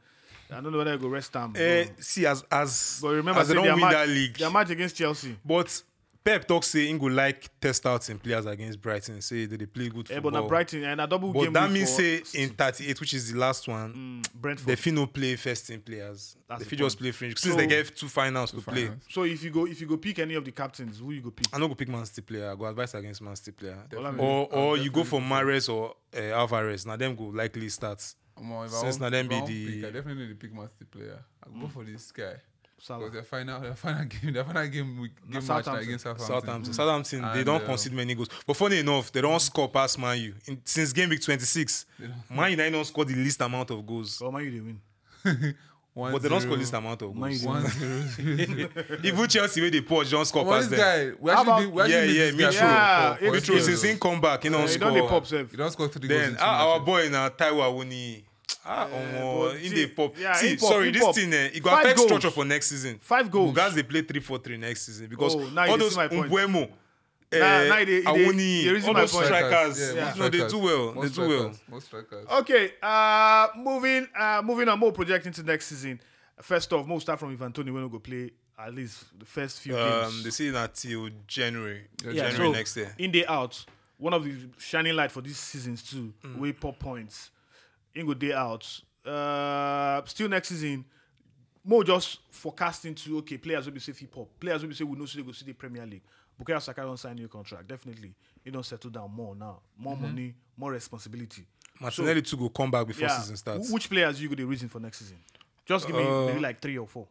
I 0.50 0.60
don't 0.60 0.70
know 0.72 0.78
whether 0.78 0.94
I 0.94 0.96
go 0.96 1.08
rest 1.08 1.32
time. 1.32 1.52
Eh, 1.56 1.86
see, 1.98 2.26
as 2.26 2.44
as 2.50 2.98
but 3.02 3.08
remember, 3.20 3.40
as 3.40 3.48
they 3.48 3.54
say 3.54 3.60
don't 3.66 3.74
win 3.74 3.80
match, 3.84 3.92
that 3.92 4.08
league, 4.08 4.36
Their 4.38 4.50
match 4.50 4.70
against 4.70 4.96
Chelsea. 4.96 5.36
but 5.44 5.82
Pep 6.30 6.46
talk 6.46 6.62
say 6.64 6.86
he 6.86 6.96
go 6.98 7.06
like 7.06 7.50
test 7.60 7.84
out 7.86 8.04
some 8.04 8.18
players 8.18 8.46
against 8.46 8.80
Brighton. 8.80 9.20
Say 9.20 9.46
that 9.46 9.58
they 9.58 9.66
play 9.66 9.88
good 9.88 10.06
football. 10.06 10.16
Eh, 10.16 10.20
but 10.20 10.22
football. 10.28 10.42
now 10.42 10.48
Brighton 10.48 10.84
and 10.84 11.00
a 11.00 11.06
double 11.06 11.32
But 11.32 11.42
game. 11.42 11.52
that 11.54 11.70
means 11.70 11.90
say 11.94 12.22
in 12.34 12.50
38, 12.50 13.00
which 13.00 13.14
is 13.14 13.32
the 13.32 13.38
last 13.38 13.66
one, 13.66 14.22
Mm, 14.22 14.32
Brentford. 14.40 14.66
they 14.68 14.76
fit 14.76 14.94
no 14.94 15.06
play 15.06 15.34
first 15.36 15.66
team 15.66 15.80
players. 15.80 16.36
That's 16.48 16.60
they 16.60 16.64
the 16.64 16.70
fit 16.70 16.78
just 16.78 16.98
play 16.98 17.10
fringe 17.10 17.36
since 17.38 17.54
So- 17.54 17.58
they 17.60 17.66
get 17.66 17.96
two 17.96 18.08
finals 18.08 18.52
to 18.52 18.60
play. 18.60 18.84
finals. 18.86 19.02
so 19.10 19.24
if 19.24 19.42
you 19.42 19.50
go 19.50 19.66
if 19.66 19.80
you 19.80 19.86
go 19.88 19.96
pick 19.96 20.18
any 20.20 20.34
of 20.34 20.44
the 20.44 20.52
captains, 20.52 20.98
who 21.00 21.10
you 21.12 21.20
go 21.20 21.30
pick? 21.30 21.46
I 21.52 21.58
no 21.58 21.66
go 21.66 21.74
pick 21.74 21.88
Man 21.88 22.06
City 22.06 22.22
player. 22.22 22.52
I 22.52 22.54
go 22.54 22.66
advise 22.66 22.94
against 22.94 23.20
Man 23.22 23.34
City 23.34 23.52
player. 23.52 23.78
Definitely. 23.90 24.20
Or 24.24 24.48
I'll 24.52 24.58
or 24.58 24.76
you 24.76 24.90
go 24.90 25.02
for 25.02 25.20
Mahrez 25.20 25.68
or 25.72 25.94
uh, 26.16 26.20
Alvarez. 26.20 26.86
Now 26.86 26.94
them 26.96 27.16
go 27.16 27.24
likely 27.24 27.68
start. 27.70 27.98
Omo, 28.38 28.68
Since 28.70 28.82
want- 28.82 29.00
na 29.00 29.10
them 29.10 29.28
be 29.28 29.40
the- 29.46 29.66
pick, 29.66 29.84
I 29.84 29.90
definitely 29.90 30.22
need 30.22 30.28
to 30.30 30.34
pick 30.36 30.54
Man 30.54 30.68
City 30.68 30.84
player. 30.90 31.18
I'll 31.44 31.60
go 31.60 31.68
for 31.68 31.84
this 31.84 32.12
guy. 32.12 32.34
Salah. 32.82 33.00
Because 33.00 33.12
their 33.14 33.22
final, 33.24 33.60
their 33.60 33.74
final 33.74 34.04
game, 34.22 34.32
their 34.32 34.44
final 34.44 34.66
game 34.68 35.00
week, 35.00 35.12
game 35.16 35.34
match 35.34 35.34
na 35.34 35.40
Southampton. 35.56 35.84
against 35.86 36.04
Southampton. 36.04 36.26
Southampton. 36.40 36.72
Southampton, 36.72 37.20
they 37.22 37.26
And, 37.38 37.44
don't 37.46 37.62
uh, 37.62 37.66
concede 37.66 37.92
many 37.92 38.14
goals. 38.14 38.28
But 38.46 38.56
funny 38.56 38.78
enough, 38.78 39.12
they 39.12 39.20
don't 39.20 39.40
score 39.40 39.68
past 39.68 39.98
Man 39.98 40.18
U. 40.18 40.34
In, 40.46 40.60
since 40.64 40.92
game 40.92 41.10
week 41.10 41.20
26, 41.22 41.86
Man 42.30 42.50
United 42.52 42.70
don't 42.72 42.84
score 42.86 43.04
the 43.04 43.14
least 43.14 43.40
amount 43.42 43.70
of 43.70 43.86
goals. 43.86 44.20
Oh 44.24 44.30
man, 44.30 44.44
you 44.44 44.50
they 44.50 44.60
win. 44.60 45.54
One 45.92 46.12
But 46.12 46.22
they 46.22 46.28
don't 46.28 46.40
score 46.40 46.56
least 46.56 46.72
amount 46.72 47.02
of 47.02 47.12
goals. 47.14 47.42
U 47.42 47.48
One 47.48 47.66
zero. 47.66 48.68
Even 49.02 49.26
Chelsea, 49.28 49.60
where 49.60 49.70
they 49.70 49.80
purge, 49.80 50.08
don't 50.10 50.24
score 50.24 50.44
Well, 50.44 50.58
past 50.58 50.70
this 50.70 50.78
them. 50.78 51.10
guy, 51.12 51.16
we 51.20 51.30
actually, 51.32 51.42
about- 51.48 51.60
did- 51.60 51.72
we 51.72 51.82
actually 51.82 51.94
Yeah, 51.94 52.24
yeah, 52.24 52.30
this 52.30 52.34
guy 52.36 52.46
Mitro. 52.46 52.52
Yeah, 52.54 53.14
for- 53.14 53.18
for 53.18 53.24
Mitro 53.24 53.54
Mitro, 53.56 53.60
since 53.60 53.82
he 53.82 53.96
come 53.98 54.20
back, 54.20 54.42
he 54.44 54.48
don't 54.48 54.70
He 54.70 54.78
don't 54.78 54.96
score. 54.96 55.08
pop. 55.08 55.26
He 55.50 55.56
don't 55.56 55.70
score 55.72 55.88
three 55.88 56.08
goals 56.08 56.20
Then 56.20 56.30
in 56.30 56.36
two 56.36 56.42
ah, 56.42 56.72
our 56.72 56.80
boy 56.80 57.08
na 57.10 57.28
Taiwo 57.28 57.60
Awoni. 57.60 58.22
Ah, 58.64 58.86
but 58.90 59.56
in 59.56 59.72
the 59.74 59.86
pop. 59.88 60.16
yeah, 60.18 60.32
See, 60.34 60.56
pop, 60.56 60.68
sorry, 60.70 60.90
this 60.90 61.02
pop. 61.02 61.14
thing, 61.14 61.32
eh, 61.32 61.50
it 61.54 61.62
go 61.62 61.70
affect 61.70 61.96
goals. 61.96 62.08
structure 62.08 62.30
for 62.30 62.44
next 62.44 62.66
season. 62.68 62.98
Five 63.00 63.30
goals. 63.30 63.54
Guys, 63.54 63.74
they 63.74 63.82
play 63.82 64.02
3 64.02 64.20
4 64.20 64.38
3 64.38 64.56
next 64.58 64.82
season 64.86 65.06
because 65.08 65.34
Oh, 65.34 65.40
all 65.40 65.78
those. 65.78 65.96
Mbeumo, 65.96 66.68
Now- 67.32 67.38
eh, 67.38 67.68
now 67.68 67.78
you 67.78 67.86
dey- 67.86 68.02
Awoni, 68.02 68.62
you 68.64 68.78
dey 68.80 68.86
all 68.86 68.94
those 68.94 69.10
strikers, 69.12 69.94
yeah, 69.94 70.04
most 70.04 70.18
know, 70.18 70.28
they 70.28 70.48
do 70.48 70.58
well. 70.58 70.92
They 71.00 71.08
do 71.08 71.28
well. 71.28 71.54
Most 71.68 71.86
strikers. 71.86 72.26
Okay, 72.28 72.72
uh, 72.82 73.48
moving, 73.56 74.08
uh, 74.18 74.42
moving 74.44 74.68
on. 74.68 74.78
More 74.78 74.92
projecting 74.92 75.32
to 75.32 75.42
next 75.42 75.66
season. 75.66 76.00
First 76.42 76.72
off, 76.72 76.86
more 76.86 77.00
start 77.00 77.18
from 77.20 77.30
Ivan 77.32 77.52
Toney 77.52 77.70
when 77.70 77.82
we 77.84 77.88
go 77.90 77.98
play 77.98 78.30
at 78.58 78.74
least 78.74 79.04
the 79.18 79.24
first 79.26 79.60
few 79.60 79.76
Um, 79.78 80.10
games. 80.10 80.24
they 80.24 80.30
say 80.30 80.50
that 80.50 80.74
till 80.74 81.08
January, 81.26 81.86
Yeah, 82.04 82.12
January 82.12 82.36
so 82.36 82.52
next 82.52 82.76
year. 82.76 82.94
in 82.98 83.10
day 83.10 83.24
out, 83.26 83.64
one 83.96 84.12
of 84.12 84.24
the 84.24 84.34
shining 84.58 84.94
light 84.96 85.10
for 85.12 85.20
these 85.22 85.38
seasons 85.38 85.82
too. 85.82 86.12
Mm. 86.24 86.36
We 86.38 86.52
pop 86.52 86.78
points. 86.78 87.30
In 87.94 88.06
go 88.06 88.14
day 88.14 88.32
out. 88.32 88.66
Uh, 89.04 90.02
still 90.06 90.28
next 90.28 90.48
season. 90.48 90.84
More 91.64 91.84
just 91.84 92.20
forecasting 92.30 92.94
to 92.94 93.18
okay, 93.18 93.36
players 93.36 93.66
will 93.66 93.72
be 93.74 93.80
safe 93.80 93.96
fit 93.98 94.10
pop. 94.10 94.28
Players 94.40 94.62
will 94.62 94.68
be 94.70 94.74
say 94.74 94.84
we 94.84 94.96
know 94.96 95.04
so 95.06 95.18
they 95.18 95.24
go 95.24 95.32
see 95.32 95.44
the 95.44 95.52
Premier 95.52 95.84
League. 95.86 96.02
Bukayo 96.40 96.60
Saka 96.60 96.80
don't 96.82 96.96
sign 96.96 97.16
new 97.16 97.28
contract. 97.28 97.68
Definitely, 97.68 98.14
he 98.42 98.50
don't 98.50 98.64
settle 98.64 98.90
down 98.90 99.10
more 99.12 99.34
now. 99.34 99.60
More 99.76 99.94
Mm-hmm. 99.94 100.02
money, 100.02 100.34
more 100.56 100.72
responsibility. 100.72 101.44
Martinelli 101.78 102.22
too 102.22 102.36
go 102.36 102.48
come 102.48 102.70
back 102.70 102.86
before 102.86 103.08
Yeah. 103.08 103.18
season 103.18 103.36
starts. 103.36 103.70
Which 103.70 103.90
players 103.90 104.20
you 104.22 104.28
go 104.30 104.34
the 104.34 104.44
reason 104.44 104.68
for 104.70 104.80
next 104.80 104.98
season? 105.00 105.18
Just 105.66 105.86
give 105.86 105.96
me 105.96 106.02
Uh, 106.02 106.26
maybe 106.26 106.40
like 106.40 106.60
three 106.60 106.78
or 106.78 106.86
four. 106.86 107.06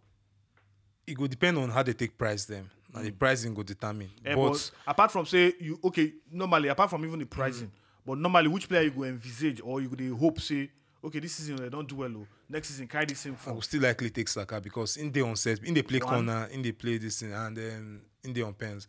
It 1.06 1.16
go 1.16 1.28
depend 1.28 1.58
on 1.58 1.70
how 1.70 1.84
they 1.84 1.94
take 1.94 2.18
price 2.18 2.46
them. 2.46 2.70
And 2.94 3.06
the 3.06 3.12
pricing 3.12 3.54
go 3.54 3.62
determine. 3.62 4.10
Eh, 4.26 4.34
but 4.36 4.50
but 4.52 4.72
apart 4.88 5.12
from 5.12 5.26
say 5.28 5.54
you 5.60 5.80
okay, 5.84 6.12
normally 6.32 6.70
apart 6.70 6.90
from 6.90 7.06
even 7.06 7.20
the 7.20 7.26
pricing, 7.26 7.68
Mm. 7.68 7.72
But 8.06 8.18
normally 8.18 8.48
which 8.48 8.68
player 8.68 8.84
you 8.84 8.92
go 8.92 9.04
envisage 9.04 9.62
or 9.64 9.82
you 9.82 9.88
go 9.90 10.16
hope 10.16 10.40
say 10.40 10.70
okay 11.04 11.20
this 11.20 11.34
season 11.34 11.56
they 11.58 11.70
don't 11.70 11.88
do 11.88 11.96
well 11.96 12.12
oh, 12.18 12.28
next 12.50 12.70
season 12.70 12.88
carry 12.88 13.06
the 13.06 13.16
same 13.16 13.34
I 13.34 13.36
form. 13.38 13.56
will 13.56 13.62
still 13.62 13.82
likely 13.82 14.10
take 14.10 14.28
Saka 14.28 14.60
because 14.62 14.98
in 14.98 15.12
the 15.12 15.22
on 15.22 15.36
set, 15.36 15.60
in 15.64 15.74
the 15.74 15.82
play 15.82 16.00
One. 16.00 16.10
corner, 16.10 16.48
in 16.52 16.62
the 16.62 16.72
play 16.72 16.98
this 16.98 17.20
thing, 17.22 17.34
and 17.34 17.56
then 17.56 18.02
in 18.24 18.34
the 18.34 18.42
on 18.44 18.54
pens, 18.54 18.88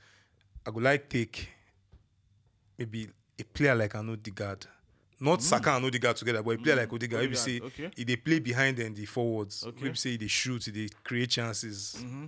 I 0.67 0.71
would 0.71 0.83
like 0.85 1.09
take 1.09 1.49
maybe 2.79 3.09
a 3.39 3.45
player 3.45 3.75
like 3.75 3.95
an 3.95 4.11
Odegaard. 4.11 4.67
Not 5.23 5.43
Saka 5.43 5.77
and 5.77 5.85
Odegaard 5.85 6.17
together, 6.17 6.43
but 6.43 6.53
a 6.53 6.59
player 6.59 6.77
like 6.77 6.93
Odegaard. 6.93 7.25
If 7.25 7.31
you 7.31 7.37
say 7.37 7.61
Mm. 7.61 7.67
Okay. 7.67 7.91
if 7.97 8.07
they 8.07 8.17
play 8.17 8.39
behind 8.39 8.77
them, 8.79 8.95
the 8.95 9.05
forwards. 9.07 9.65
Okay. 9.67 9.85
Maybe 9.85 9.97
say 9.97 10.17
they 10.17 10.27
shoot, 10.29 10.67
they 10.73 10.89
create 11.05 11.31
chances. 11.31 11.97
Mm-hmm. 11.99 12.27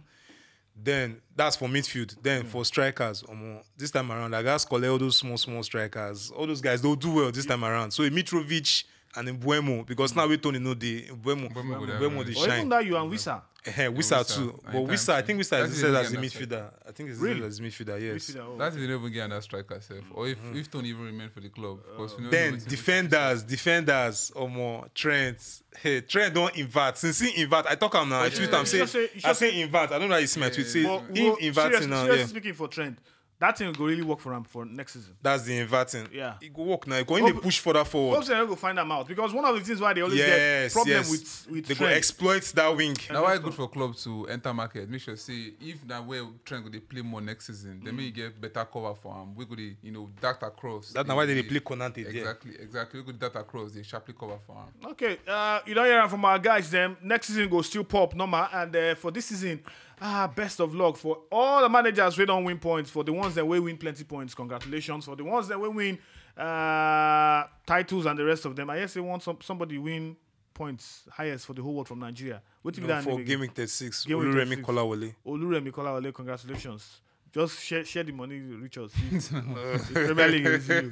Then 0.74 1.20
that's 1.36 1.56
for 1.56 1.68
midfield. 1.68 2.16
Then 2.22 2.42
hmm. 2.42 2.48
for 2.48 2.64
strikers, 2.64 3.22
omo, 3.22 3.62
this 3.76 3.90
time 3.90 4.10
around, 4.10 4.34
I 4.34 4.42
call 4.68 4.84
all 4.84 4.98
those 4.98 5.16
small, 5.16 5.36
small 5.36 5.62
strikers. 5.62 6.30
All 6.30 6.46
those 6.46 6.60
guys, 6.60 6.82
they'll 6.82 6.94
do 6.94 7.14
well 7.14 7.30
this 7.30 7.46
time 7.46 7.64
around. 7.64 7.90
So 7.92 8.02
Mitrovic 8.04 8.84
and 9.14 9.28
Mbeumo, 9.40 9.86
because 9.86 10.14
now 10.16 10.26
we 10.26 10.38
Toney 10.38 10.58
know 10.58 10.74
the 10.74 11.02
Mbeumo, 11.02 11.52
Mbeumo 11.52 11.78
go 11.78 11.86
there, 11.86 11.98
Mbeumo, 11.98 12.16
man. 12.16 12.26
they 12.32 12.40
Or 12.40 12.48
even 12.56 12.68
that 12.70 12.86
you 12.86 12.96
and 12.96 13.10
Wissa. 13.12 13.42
Eh, 13.64 13.70
Wissa 13.86 14.18
Wissa, 14.24 14.34
too. 14.36 14.58
But 14.64 14.74
anytime 14.74 14.88
Wissa, 14.94 15.14
I 15.14 15.22
think 15.22 15.40
Wissa 15.40 15.50
That's 15.50 15.72
is 15.72 15.82
the 15.82 15.88
listed 15.88 15.94
as 15.94 16.10
a 16.10 16.12
game 16.14 16.22
that's 16.22 16.34
midfielder. 16.34 16.70
I 16.88 16.90
think 16.92 17.10
it's 17.10 17.18
Really? 17.20 17.46
as 17.46 17.58
a 17.60 17.62
midfielder, 17.62 18.00
yes. 18.02 18.30
Wissa, 18.30 18.40
oh. 18.40 18.56
That's 18.58 18.74
if 18.74 18.80
they 18.80 18.86
don't 18.88 19.00
even 19.00 19.12
get 19.12 19.24
another 19.26 19.40
striker 19.42 19.80
self. 19.80 20.00
Or 20.14 20.26
if, 20.28 20.38
if 20.54 20.70
Toney 20.70 20.88
even 20.88 21.04
remain 21.04 21.28
for 21.28 21.38
the 21.40 21.48
club. 21.48 21.78
Because 21.90 22.16
we 22.16 22.24
know 22.24 22.30
Then 22.30 22.58
defenders, 22.66 23.42
defenders, 23.44 24.32
or 24.34 24.48
more 24.48 24.86
Trent. 24.94 25.38
Hey, 25.78 26.00
Trent 26.00 26.34
don't 26.34 26.56
invert. 26.56 26.98
Since 26.98 27.20
he 27.20 27.40
invert, 27.42 27.66
I 27.66 27.76
talk 27.76 27.94
him 27.94 28.08
now. 28.08 28.20
I 28.20 28.30
But 28.30 28.34
tweet 28.36 28.48
you- 28.50 28.54
him 28.56 28.60
you 28.60 28.66
say, 28.66 28.78
just 28.78 28.92
say- 28.92 29.00
you 29.14 29.20
I 29.24 29.32
say 29.32 29.60
invert. 29.62 29.92
I 29.92 29.98
don't 30.00 30.08
know 30.08 30.14
how 30.16 30.20
you 30.20 30.26
see 30.26 30.40
my 30.40 30.50
tweet. 30.50 30.66
Say 30.66 30.82
But 30.82 30.98
him 31.16 31.24
well, 31.26 31.36
inverting 31.36 31.88
now. 31.90 32.04
seriously 32.04 32.26
speaking 32.26 32.54
for 32.54 32.66
Trent, 32.66 32.98
that 33.42 33.58
thing 33.58 33.72
will 33.76 33.86
really 33.86 34.02
work 34.02 34.20
for 34.20 34.32
him 34.32 34.44
for 34.44 34.64
next 34.64 34.92
season. 34.94 35.14
that's 35.20 35.42
the 35.42 35.58
inverting. 35.58 36.08
Yeah. 36.12 36.34
it 36.40 36.54
go 36.54 36.62
work 36.62 36.86
now. 36.86 36.96
It 36.96 37.06
go 37.06 37.16
in 37.16 37.24
the 37.26 37.32
Hope- 37.32 37.42
push 37.42 37.58
further 37.58 37.84
forward. 37.84 38.16
Hopefully, 38.16 38.38
they 38.40 38.46
go 38.46 38.54
find 38.56 38.78
them 38.78 38.90
out 38.92 39.08
because 39.08 39.32
one 39.32 39.44
of 39.44 39.54
the 39.54 39.60
things 39.60 39.80
why 39.80 39.92
they 39.92 40.00
always 40.00 40.18
Yes, 40.18 40.72
get 40.72 40.72
problem 40.72 40.96
yes. 40.96 41.10
with 41.10 41.46
with 41.50 41.66
they 41.66 41.74
go 41.74 41.86
exploit 41.86 42.42
that 42.54 42.76
wing. 42.76 42.96
Now 43.10 43.24
why 43.24 43.36
good 43.38 43.52
for 43.54 43.68
club 43.68 43.96
to 43.96 44.28
enter 44.28 44.54
market? 44.54 44.88
Make 44.88 45.00
sure 45.00 45.16
see 45.16 45.54
if 45.60 45.86
that 45.88 46.06
way 46.06 46.20
Trent 46.44 46.64
go 46.64 46.70
dey 46.70 46.78
play 46.80 47.02
more 47.02 47.20
next 47.20 47.46
season, 47.48 47.80
then 47.84 47.96
may 47.96 48.10
get 48.10 48.40
better 48.40 48.64
cover 48.64 48.94
for 48.94 49.12
him. 49.14 49.34
We 49.34 49.44
go 49.44 49.54
dey 49.56 49.76
you 49.82 49.90
know 49.92 50.08
dart 50.20 50.42
across. 50.42 50.92
That's 50.92 51.08
now 51.08 51.16
why 51.16 51.26
they 51.26 51.34
dey 51.34 51.42
play 51.42 51.60
Konate 51.60 51.94
there. 51.94 52.06
Exactly, 52.08 52.52
exactly. 52.60 53.00
We 53.00 53.06
go 53.06 53.12
dart 53.18 53.36
across. 53.36 53.72
They 53.72 53.82
sharply 53.82 54.14
cover 54.18 54.38
for 54.46 54.54
him. 54.54 54.90
Okay, 54.92 55.18
uh, 55.26 55.60
you 55.66 55.74
don't 55.74 55.86
hear 55.86 56.08
from 56.08 56.24
our 56.24 56.38
guys. 56.38 56.70
Them 56.70 56.96
next 57.02 57.26
season 57.26 57.48
go 57.48 57.60
still 57.62 57.84
pop 57.84 58.14
normal, 58.14 58.46
and 58.52 58.76
uh, 58.76 58.94
for 58.94 59.10
this 59.10 59.26
season, 59.26 59.60
ah, 60.00 60.26
best 60.34 60.60
of 60.60 60.74
luck 60.74 60.96
for 60.96 61.18
all 61.30 61.62
the 61.62 61.68
managers 61.68 62.16
we 62.18 62.24
don't 62.26 62.44
win 62.44 62.58
points. 62.58 62.90
For 62.90 63.04
the 63.04 63.12
ones 63.12 63.34
that 63.34 63.46
will 63.46 63.62
win 63.62 63.76
plenty 63.76 64.04
points, 64.04 64.34
congratulations. 64.34 65.04
For 65.04 65.16
the 65.16 65.24
ones 65.24 65.48
that 65.48 65.58
will 65.60 65.72
win 65.72 65.98
uh, 66.36 67.44
titles 67.66 68.06
and 68.06 68.18
the 68.18 68.24
rest 68.24 68.44
of 68.44 68.56
them, 68.56 68.70
I 68.70 68.78
guess 68.80 68.94
they 68.94 69.00
want 69.00 69.22
some 69.22 69.38
somebody 69.42 69.78
win 69.78 70.16
points 70.54 71.04
highest 71.10 71.46
for 71.46 71.54
the 71.54 71.62
whole 71.62 71.74
world 71.74 71.88
from 71.88 71.98
Nigeria. 72.00 72.42
What 72.62 72.76
you 72.76 72.82
No, 72.82 72.88
that 72.88 73.02
for 73.04 73.10
name 73.10 73.20
again? 73.20 73.26
game 73.26 73.40
week 73.40 73.52
36, 73.54 74.04
Game 74.04 74.18
week 74.18 74.28
Oluremi 74.28 74.64
36. 74.64 74.68
Kolawole. 74.68 75.14
Oluremi 75.26 75.70
Kolawole, 75.72 76.12
congratulations. 76.14 77.00
Just 77.32 77.60
share, 77.62 77.84
share 77.84 78.04
the 78.04 78.12
money, 78.12 78.40
reach 78.40 78.76
us. 78.76 78.92
Premier 79.92 80.28
League 80.28 80.44
is 80.44 80.68
you. 80.68 80.90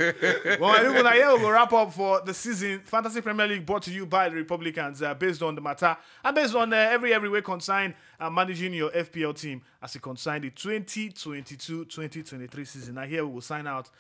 Well, 0.59 0.75
everyone, 0.75 1.13
here 1.13 1.37
we 1.37 1.43
will 1.43 1.51
wrap 1.51 1.71
up 1.75 1.93
for 1.93 2.23
the 2.23 2.33
season. 2.33 2.81
Fantasy 2.87 3.21
Premier 3.21 3.47
League 3.47 3.67
brought 3.67 3.83
to 3.83 3.91
you 3.91 4.07
by 4.07 4.31
the 4.31 4.37
Republicans, 4.37 5.03
uh, 5.03 5.13
based 5.13 5.43
on 5.43 5.55
the 5.55 5.61
matter 5.61 5.95
and 6.25 6.35
based 6.35 6.55
on 6.55 6.73
uh, 6.73 6.77
every 6.77 7.13
every 7.13 7.29
way 7.29 7.43
consigned 7.43 7.93
uh, 8.19 8.31
managing 8.31 8.73
your 8.73 8.91
FPL 8.91 9.39
team 9.39 9.61
as 9.83 9.95
you 9.95 10.01
consign 10.01 10.41
the 10.41 10.51
2022-2023 10.51 12.67
season. 12.67 12.95
Now 12.95 13.05
here 13.05 13.27
we 13.27 13.35
will 13.35 13.43
sign 13.43 13.67
out. 13.67 13.91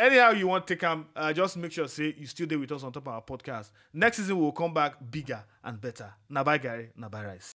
Anyhow, 0.00 0.32
you 0.32 0.48
want 0.48 0.66
to 0.66 0.74
take 0.74 0.80
them, 0.80 1.06
uh, 1.14 1.32
just 1.32 1.56
make 1.56 1.70
sure 1.70 1.86
say 1.86 2.12
you 2.18 2.26
still 2.26 2.48
there 2.48 2.58
with 2.58 2.72
us 2.72 2.82
on 2.82 2.90
top 2.90 3.06
of 3.06 3.12
our 3.12 3.22
podcast. 3.22 3.70
Next 3.92 4.16
season 4.16 4.36
we 4.36 4.42
will 4.42 4.50
come 4.50 4.74
back 4.74 4.94
bigger 5.12 5.44
and 5.62 5.80
better. 5.80 6.12
Bye, 6.28 6.58
Gary. 6.58 6.90
Bye, 6.96 7.24
Rice. 7.24 7.52